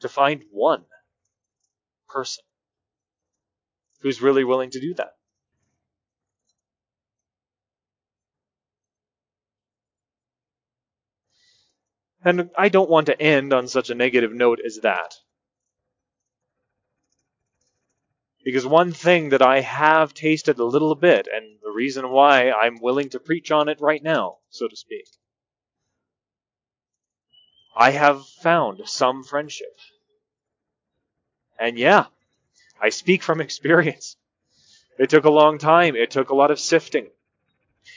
to 0.00 0.08
find 0.08 0.42
one 0.50 0.84
person 2.08 2.44
who's 4.00 4.22
really 4.22 4.44
willing 4.44 4.70
to 4.70 4.80
do 4.80 4.94
that. 4.94 5.12
And 12.22 12.50
I 12.56 12.68
don't 12.68 12.90
want 12.90 13.06
to 13.06 13.20
end 13.20 13.52
on 13.52 13.66
such 13.68 13.88
a 13.88 13.94
negative 13.94 14.32
note 14.32 14.60
as 14.64 14.80
that. 14.82 15.14
Because 18.44 18.66
one 18.66 18.92
thing 18.92 19.30
that 19.30 19.42
I 19.42 19.60
have 19.60 20.14
tasted 20.14 20.58
a 20.58 20.64
little 20.64 20.94
bit, 20.94 21.28
and 21.32 21.58
the 21.62 21.70
reason 21.70 22.10
why 22.10 22.50
I'm 22.50 22.80
willing 22.80 23.10
to 23.10 23.20
preach 23.20 23.50
on 23.50 23.68
it 23.68 23.80
right 23.80 24.02
now, 24.02 24.38
so 24.48 24.66
to 24.66 24.76
speak, 24.76 25.06
I 27.76 27.90
have 27.92 28.26
found 28.26 28.82
some 28.86 29.24
friendship. 29.24 29.76
And 31.58 31.78
yeah, 31.78 32.06
I 32.80 32.88
speak 32.90 33.22
from 33.22 33.40
experience. 33.40 34.16
It 34.98 35.10
took 35.10 35.24
a 35.24 35.30
long 35.30 35.58
time. 35.58 35.96
It 35.96 36.10
took 36.10 36.30
a 36.30 36.34
lot 36.34 36.50
of 36.50 36.60
sifting. 36.60 37.08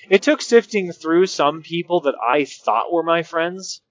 It 0.10 0.22
took 0.22 0.42
sifting 0.42 0.92
through 0.92 1.28
some 1.28 1.62
people 1.62 2.02
that 2.02 2.16
I 2.22 2.46
thought 2.46 2.92
were 2.92 3.04
my 3.04 3.24
friends. 3.24 3.82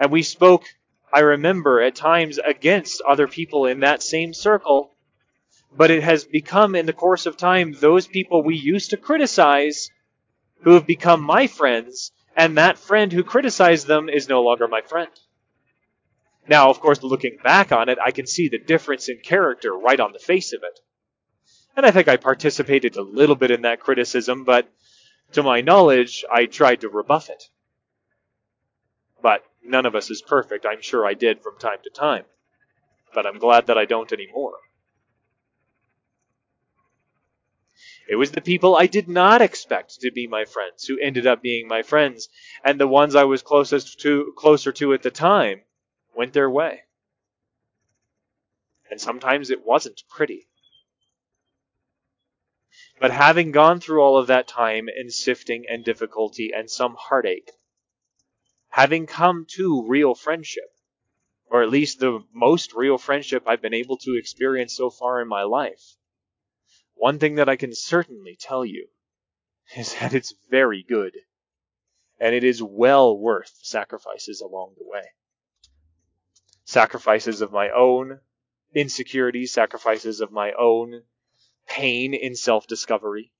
And 0.00 0.10
we 0.10 0.22
spoke, 0.22 0.64
I 1.12 1.20
remember, 1.20 1.80
at 1.80 1.94
times 1.94 2.38
against 2.38 3.02
other 3.02 3.28
people 3.28 3.66
in 3.66 3.80
that 3.80 4.02
same 4.02 4.32
circle 4.32 4.92
but 5.74 5.90
it 5.90 6.02
has 6.02 6.24
become, 6.24 6.74
in 6.74 6.86
the 6.86 6.92
course 6.92 7.26
of 7.26 7.36
time, 7.36 7.72
those 7.72 8.06
people 8.06 8.42
we 8.42 8.56
used 8.56 8.90
to 8.90 8.96
criticize 8.96 9.90
who 10.62 10.72
have 10.72 10.86
become 10.86 11.22
my 11.22 11.46
friends, 11.46 12.12
and 12.36 12.56
that 12.56 12.78
friend 12.78 13.12
who 13.12 13.24
criticized 13.24 13.86
them 13.86 14.08
is 14.08 14.28
no 14.28 14.42
longer 14.42 14.68
my 14.68 14.80
friend. 14.82 15.10
Now, 16.48 16.70
of 16.70 16.80
course, 16.80 17.02
looking 17.02 17.38
back 17.42 17.72
on 17.72 17.88
it, 17.88 17.98
I 18.04 18.10
can 18.10 18.26
see 18.26 18.48
the 18.48 18.58
difference 18.58 19.08
in 19.08 19.18
character 19.18 19.72
right 19.72 20.00
on 20.00 20.12
the 20.12 20.18
face 20.18 20.52
of 20.52 20.62
it. 20.62 20.80
And 21.76 21.86
I 21.86 21.90
think 21.90 22.08
I 22.08 22.16
participated 22.16 22.96
a 22.96 23.02
little 23.02 23.36
bit 23.36 23.50
in 23.50 23.62
that 23.62 23.80
criticism, 23.80 24.44
but 24.44 24.68
to 25.32 25.42
my 25.42 25.60
knowledge, 25.60 26.24
I 26.30 26.46
tried 26.46 26.82
to 26.82 26.88
rebuff 26.88 27.30
it. 27.30 27.44
But 29.22 29.44
none 29.64 29.86
of 29.86 29.94
us 29.94 30.10
is 30.10 30.20
perfect. 30.20 30.66
I'm 30.66 30.82
sure 30.82 31.06
I 31.06 31.14
did 31.14 31.42
from 31.42 31.58
time 31.58 31.78
to 31.84 31.90
time. 31.90 32.24
But 33.14 33.26
I'm 33.26 33.38
glad 33.38 33.68
that 33.68 33.78
I 33.78 33.84
don't 33.84 34.12
anymore. 34.12 34.56
It 38.08 38.16
was 38.16 38.32
the 38.32 38.40
people 38.40 38.76
I 38.76 38.86
did 38.86 39.08
not 39.08 39.40
expect 39.40 40.00
to 40.00 40.10
be 40.10 40.26
my 40.26 40.44
friends 40.44 40.84
who 40.86 40.98
ended 40.98 41.26
up 41.26 41.40
being 41.40 41.68
my 41.68 41.82
friends, 41.82 42.28
and 42.64 42.78
the 42.78 42.88
ones 42.88 43.14
I 43.14 43.24
was 43.24 43.42
closest 43.42 44.00
to 44.00 44.34
closer 44.36 44.72
to 44.72 44.92
at 44.92 45.02
the 45.02 45.10
time 45.10 45.62
went 46.14 46.32
their 46.32 46.50
way. 46.50 46.82
And 48.90 49.00
sometimes 49.00 49.50
it 49.50 49.64
wasn't 49.64 50.02
pretty. 50.10 50.48
But 53.00 53.10
having 53.10 53.52
gone 53.52 53.80
through 53.80 54.02
all 54.02 54.18
of 54.18 54.26
that 54.26 54.46
time 54.46 54.88
and 54.88 55.12
sifting 55.12 55.64
and 55.68 55.84
difficulty 55.84 56.52
and 56.54 56.70
some 56.70 56.96
heartache, 56.98 57.50
having 58.68 59.06
come 59.06 59.46
to 59.56 59.86
real 59.86 60.14
friendship, 60.14 60.70
or 61.46 61.62
at 61.62 61.70
least 61.70 62.00
the 62.00 62.24
most 62.32 62.74
real 62.74 62.98
friendship 62.98 63.44
I've 63.46 63.62
been 63.62 63.74
able 63.74 63.96
to 63.98 64.16
experience 64.18 64.74
so 64.76 64.90
far 64.90 65.20
in 65.20 65.28
my 65.28 65.42
life, 65.42 65.96
one 67.02 67.18
thing 67.18 67.34
that 67.34 67.48
I 67.48 67.56
can 67.56 67.74
certainly 67.74 68.36
tell 68.38 68.64
you 68.64 68.86
is 69.76 69.92
that 69.98 70.14
it's 70.14 70.32
very 70.48 70.84
good, 70.88 71.16
and 72.20 72.32
it 72.32 72.44
is 72.44 72.62
well 72.62 73.18
worth 73.18 73.52
sacrifices 73.60 74.40
along 74.40 74.74
the 74.78 74.86
way. 74.86 75.02
Sacrifices 76.64 77.40
of 77.40 77.50
my 77.50 77.70
own 77.70 78.20
insecurities, 78.72 79.52
sacrifices 79.52 80.20
of 80.20 80.30
my 80.30 80.52
own 80.52 81.02
pain 81.66 82.14
in 82.14 82.36
self 82.36 82.68
discovery, 82.68 83.32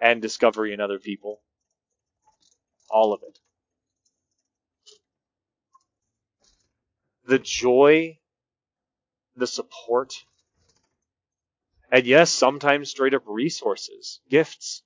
and 0.00 0.20
discovery 0.20 0.72
in 0.72 0.80
other 0.80 0.98
people. 0.98 1.40
All 2.90 3.12
of 3.12 3.22
it. 3.22 3.38
The 7.24 7.38
joy, 7.38 8.18
the 9.36 9.46
support, 9.46 10.24
and 11.90 12.06
yes, 12.06 12.30
sometimes 12.30 12.90
straight 12.90 13.14
up 13.14 13.24
resources, 13.26 14.20
gifts, 14.28 14.82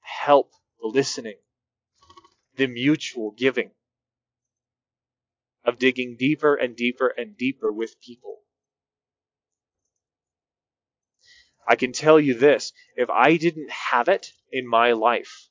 help, 0.00 0.52
listening, 0.80 1.38
the 2.56 2.66
mutual 2.66 3.32
giving 3.32 3.72
of 5.64 5.78
digging 5.78 6.16
deeper 6.16 6.54
and 6.54 6.76
deeper 6.76 7.08
and 7.08 7.36
deeper 7.36 7.72
with 7.72 8.00
people. 8.00 8.40
I 11.66 11.74
can 11.74 11.92
tell 11.92 12.20
you 12.20 12.34
this 12.34 12.72
if 12.96 13.10
I 13.10 13.36
didn't 13.36 13.70
have 13.70 14.08
it 14.08 14.32
in 14.52 14.68
my 14.68 14.92
life, 14.92 15.48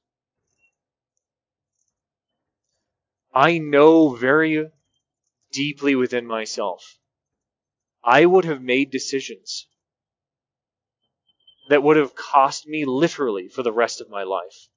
I 3.33 3.57
know 3.57 4.15
very 4.15 4.71
deeply 5.51 5.95
within 5.95 6.25
myself 6.25 6.97
I 8.05 8.25
would 8.25 8.45
have 8.45 8.61
made 8.61 8.91
decisions 8.91 9.67
that 11.69 11.81
would 11.81 11.97
have 11.97 12.13
cost 12.13 12.67
me 12.67 12.85
literally 12.85 13.47
for 13.49 13.63
the 13.63 13.73
rest 13.73 13.99
of 13.99 14.09
my 14.09 14.21
life. 14.21 14.67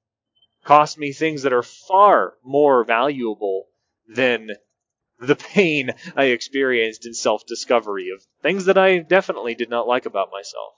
Cost 0.63 0.97
me 0.97 1.13
things 1.13 1.43
that 1.43 1.53
are 1.53 1.63
far 1.63 2.37
more 2.43 2.83
valuable 2.83 3.67
than 4.07 4.49
the 5.19 5.35
pain 5.35 5.91
I 6.15 6.25
experienced 6.25 7.05
in 7.05 7.13
self 7.13 7.45
discovery 7.45 8.09
of 8.09 8.25
things 8.41 8.65
that 8.65 8.77
I 8.77 8.97
definitely 8.97 9.53
did 9.53 9.69
not 9.69 9.87
like 9.87 10.07
about 10.07 10.31
myself. 10.31 10.73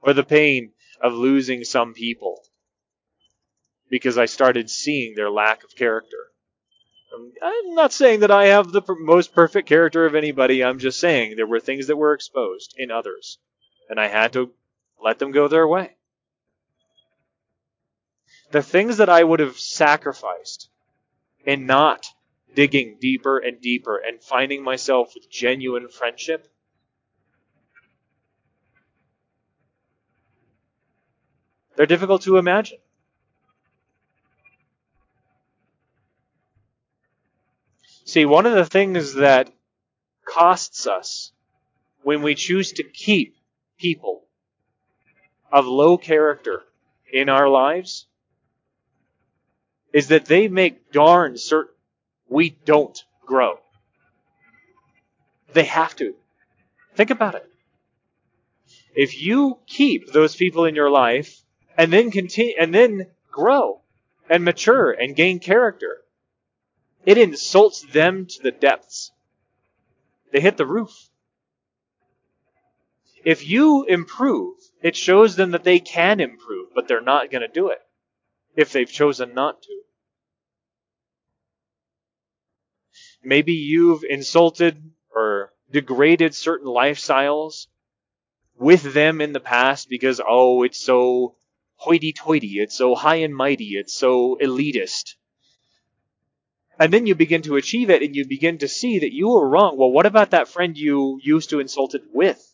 Or 0.00 0.12
the 0.12 0.24
pain 0.24 0.74
of 1.00 1.12
losing 1.12 1.64
some 1.64 1.92
people 1.92 2.44
because 3.90 4.16
I 4.16 4.26
started 4.26 4.70
seeing 4.70 5.14
their 5.14 5.30
lack 5.30 5.64
of 5.64 5.74
character. 5.74 6.27
Um, 7.18 7.32
I'm 7.42 7.74
not 7.74 7.92
saying 7.92 8.20
that 8.20 8.30
I 8.30 8.46
have 8.46 8.70
the 8.72 8.82
most 9.00 9.34
perfect 9.34 9.68
character 9.68 10.06
of 10.06 10.14
anybody. 10.14 10.62
I'm 10.62 10.78
just 10.78 11.00
saying 11.00 11.36
there 11.36 11.46
were 11.46 11.60
things 11.60 11.88
that 11.88 11.96
were 11.96 12.14
exposed 12.14 12.74
in 12.78 12.90
others, 12.90 13.38
and 13.88 13.98
I 13.98 14.08
had 14.08 14.32
to 14.34 14.52
let 15.02 15.18
them 15.18 15.32
go 15.32 15.48
their 15.48 15.66
way. 15.66 15.96
The 18.50 18.62
things 18.62 18.98
that 18.98 19.08
I 19.08 19.22
would 19.22 19.40
have 19.40 19.58
sacrificed 19.58 20.70
in 21.44 21.66
not 21.66 22.06
digging 22.54 22.96
deeper 23.00 23.38
and 23.38 23.60
deeper 23.60 23.96
and 23.96 24.22
finding 24.22 24.62
myself 24.62 25.12
with 25.14 25.30
genuine 25.30 25.88
friendship. 25.88 26.48
They're 31.76 31.86
difficult 31.86 32.22
to 32.22 32.38
imagine. 32.38 32.78
See, 38.08 38.24
one 38.24 38.46
of 38.46 38.54
the 38.54 38.64
things 38.64 39.12
that 39.16 39.52
costs 40.24 40.86
us 40.86 41.30
when 42.02 42.22
we 42.22 42.34
choose 42.34 42.72
to 42.72 42.82
keep 42.82 43.36
people 43.78 44.24
of 45.52 45.66
low 45.66 45.98
character 45.98 46.62
in 47.12 47.28
our 47.28 47.50
lives 47.50 48.06
is 49.92 50.08
that 50.08 50.24
they 50.24 50.48
make 50.48 50.90
darn 50.90 51.36
certain 51.36 51.74
we 52.30 52.48
don't 52.48 52.98
grow. 53.26 53.58
They 55.52 55.64
have 55.64 55.94
to. 55.96 56.14
Think 56.96 57.10
about 57.10 57.34
it. 57.34 57.46
If 58.96 59.20
you 59.20 59.58
keep 59.66 60.14
those 60.14 60.34
people 60.34 60.64
in 60.64 60.74
your 60.74 60.90
life 60.90 61.42
and 61.76 61.92
then 61.92 62.10
continue 62.10 62.54
and 62.58 62.74
then 62.74 63.08
grow 63.30 63.82
and 64.30 64.46
mature 64.46 64.92
and 64.92 65.14
gain 65.14 65.40
character, 65.40 66.04
it 67.08 67.16
insults 67.16 67.80
them 67.80 68.26
to 68.26 68.42
the 68.42 68.50
depths. 68.50 69.12
They 70.30 70.40
hit 70.40 70.58
the 70.58 70.66
roof. 70.66 70.92
If 73.24 73.48
you 73.48 73.84
improve, 73.84 74.56
it 74.82 74.94
shows 74.94 75.34
them 75.34 75.52
that 75.52 75.64
they 75.64 75.78
can 75.78 76.20
improve, 76.20 76.68
but 76.74 76.86
they're 76.86 77.00
not 77.00 77.30
going 77.30 77.40
to 77.40 77.48
do 77.48 77.68
it 77.68 77.78
if 78.56 78.72
they've 78.72 78.92
chosen 78.92 79.32
not 79.32 79.62
to. 79.62 79.80
Maybe 83.24 83.54
you've 83.54 84.04
insulted 84.04 84.76
or 85.10 85.54
degraded 85.70 86.34
certain 86.34 86.68
lifestyles 86.68 87.68
with 88.58 88.82
them 88.92 89.22
in 89.22 89.32
the 89.32 89.40
past 89.40 89.88
because, 89.88 90.20
oh, 90.28 90.62
it's 90.62 90.78
so 90.78 91.36
hoity 91.76 92.12
toity, 92.12 92.60
it's 92.60 92.76
so 92.76 92.94
high 92.94 93.22
and 93.24 93.34
mighty, 93.34 93.78
it's 93.78 93.94
so 93.94 94.36
elitist. 94.42 95.14
And 96.78 96.92
then 96.92 97.06
you 97.06 97.14
begin 97.14 97.42
to 97.42 97.56
achieve 97.56 97.90
it 97.90 98.02
and 98.02 98.14
you 98.14 98.26
begin 98.26 98.58
to 98.58 98.68
see 98.68 99.00
that 99.00 99.12
you 99.12 99.28
were 99.28 99.48
wrong. 99.48 99.76
Well, 99.76 99.90
what 99.90 100.06
about 100.06 100.30
that 100.30 100.48
friend 100.48 100.78
you 100.78 101.18
used 101.22 101.50
to 101.50 101.60
insult 101.60 101.94
it 101.94 102.02
with? 102.12 102.44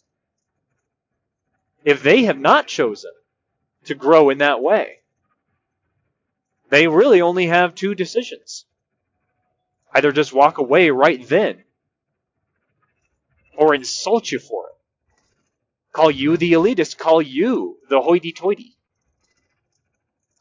If 1.85 2.03
they 2.03 2.25
have 2.25 2.39
not 2.39 2.67
chosen 2.67 3.13
to 3.85 3.95
grow 3.95 4.31
in 4.31 4.39
that 4.39 4.63
way, 4.63 5.01
they 6.71 6.89
really 6.89 7.21
only 7.21 7.47
have 7.47 7.75
two 7.75 7.95
decisions. 7.95 8.65
Either 9.95 10.11
just 10.11 10.33
walk 10.33 10.59
away 10.59 10.91
right 10.91 11.29
then, 11.29 11.63
or 13.57 13.75
insult 13.75 14.33
you 14.33 14.39
for 14.39 14.69
it. 14.69 14.75
Call 15.93 16.11
you 16.11 16.37
the 16.37 16.55
elitist, 16.55 16.99
call 16.99 17.23
you 17.23 17.77
the 17.89 18.01
hoity 18.01 18.33
toity, 18.33 18.77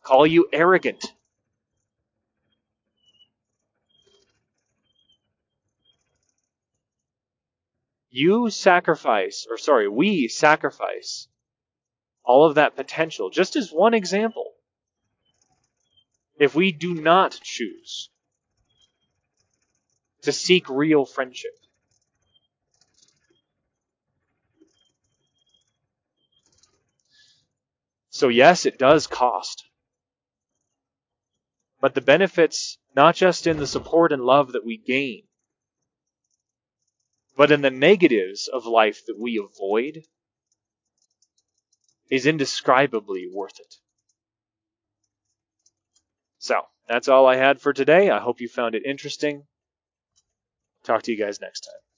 call 0.02 0.26
you 0.26 0.48
arrogant, 0.52 1.06
you 8.16 8.52
sacrifice, 8.52 9.48
or 9.50 9.58
sorry, 9.58 9.90
we 9.90 10.28
sacrifice 10.28 11.28
all 12.24 12.46
of 12.46 12.56
that 12.56 12.76
potential, 12.76 13.32
just 13.32 13.56
as 13.56 13.72
one 13.72 13.96
example, 13.96 14.52
if 16.38 16.54
we 16.54 16.72
do 16.72 16.94
not 16.94 17.32
choose 17.42 18.12
to 20.22 20.32
seek 20.32 20.70
real 20.70 21.06
friendship. 21.06 21.54
So, 28.12 28.28
yes, 28.28 28.68
it 28.68 28.78
does 28.78 29.08
cost. 29.08 29.64
But 31.82 31.96
the 31.96 32.02
benefits, 32.02 32.78
not 32.96 33.16
just 33.16 33.48
in 33.48 33.58
the 33.58 33.66
support 33.66 34.12
and 34.12 34.22
love 34.22 34.52
that 34.52 34.64
we 34.64 34.78
gain, 34.78 35.24
but 37.36 37.52
in 37.52 37.62
the 37.62 37.72
negatives 37.72 38.48
of 38.48 38.66
life 38.66 39.06
that 39.08 39.20
we 39.20 39.38
avoid, 39.38 40.04
is 42.10 42.26
indescribably 42.26 43.28
worth 43.34 43.60
it. 43.60 43.76
So, 46.38 46.62
that's 46.88 47.08
all 47.08 47.26
I 47.26 47.38
had 47.38 47.62
for 47.62 47.74
today. 47.74 48.10
I 48.10 48.20
hope 48.20 48.42
you 48.42 48.48
found 48.50 48.76
it 48.76 48.86
interesting. 48.86 49.48
Talk 50.84 51.04
to 51.04 51.12
you 51.12 51.18
guys 51.18 51.40
next 51.40 51.62
time. 51.62 51.93